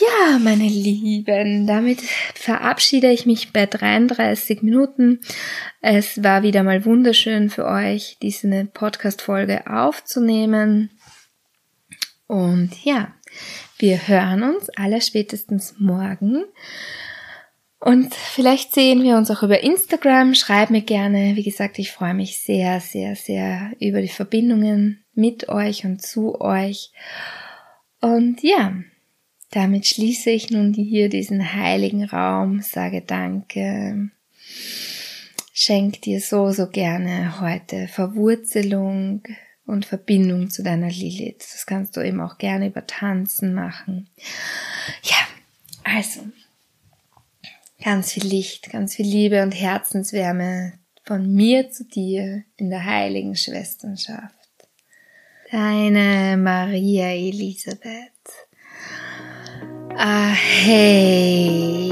Ja, 0.00 0.38
meine 0.38 0.68
Lieben, 0.68 1.66
damit 1.66 2.00
verabschiede 2.00 3.10
ich 3.10 3.26
mich 3.26 3.52
bei 3.52 3.66
33 3.66 4.62
Minuten. 4.62 5.20
Es 5.82 6.22
war 6.22 6.42
wieder 6.42 6.62
mal 6.62 6.86
wunderschön 6.86 7.50
für 7.50 7.66
euch, 7.66 8.16
diese 8.22 8.64
Podcast-Folge 8.72 9.66
aufzunehmen. 9.66 10.88
Und 12.26 12.70
ja, 12.84 13.12
wir 13.76 14.08
hören 14.08 14.44
uns 14.44 14.70
aller 14.70 15.02
spätestens 15.02 15.74
morgen. 15.78 16.44
Und 17.78 18.14
vielleicht 18.14 18.72
sehen 18.72 19.02
wir 19.02 19.18
uns 19.18 19.30
auch 19.30 19.42
über 19.42 19.60
Instagram. 19.60 20.34
Schreib 20.34 20.70
mir 20.70 20.80
gerne. 20.80 21.36
Wie 21.36 21.42
gesagt, 21.42 21.78
ich 21.78 21.92
freue 21.92 22.14
mich 22.14 22.42
sehr, 22.42 22.80
sehr, 22.80 23.14
sehr 23.14 23.72
über 23.78 24.00
die 24.00 24.08
Verbindungen 24.08 25.04
mit 25.12 25.50
euch 25.50 25.84
und 25.84 26.00
zu 26.00 26.40
euch. 26.40 26.92
Und 28.00 28.42
ja, 28.42 28.72
damit 29.52 29.86
schließe 29.86 30.30
ich 30.30 30.50
nun 30.50 30.74
hier 30.74 31.08
diesen 31.08 31.54
heiligen 31.54 32.04
Raum, 32.04 32.60
sage 32.60 33.02
Danke. 33.02 34.10
Schenk 35.54 36.02
dir 36.02 36.20
so, 36.20 36.50
so 36.50 36.66
gerne 36.66 37.40
heute 37.40 37.86
Verwurzelung, 37.88 39.22
und 39.64 39.86
Verbindung 39.86 40.50
zu 40.50 40.64
deiner 40.64 40.90
Lilith. 40.90 41.38
Das 41.38 41.66
kannst 41.66 41.96
du 41.96 42.00
eben 42.00 42.20
auch 42.20 42.36
gerne 42.36 42.66
über 42.66 42.84
Tanzen 42.84 43.54
machen. 43.54 44.10
Ja, 45.04 45.16
also, 45.84 46.22
Ganz 47.82 48.12
viel 48.12 48.26
Licht, 48.26 48.70
ganz 48.70 48.94
viel 48.94 49.06
Liebe 49.06 49.42
und 49.42 49.50
Herzenswärme 49.50 50.74
von 51.04 51.32
mir 51.32 51.70
zu 51.70 51.84
dir 51.84 52.44
in 52.56 52.70
der 52.70 52.84
heiligen 52.84 53.34
Schwesternschaft. 53.34 54.36
Deine 55.50 56.36
Maria 56.36 57.08
Elisabeth. 57.08 58.12
Ah, 59.98 60.32
hey. 60.34 61.90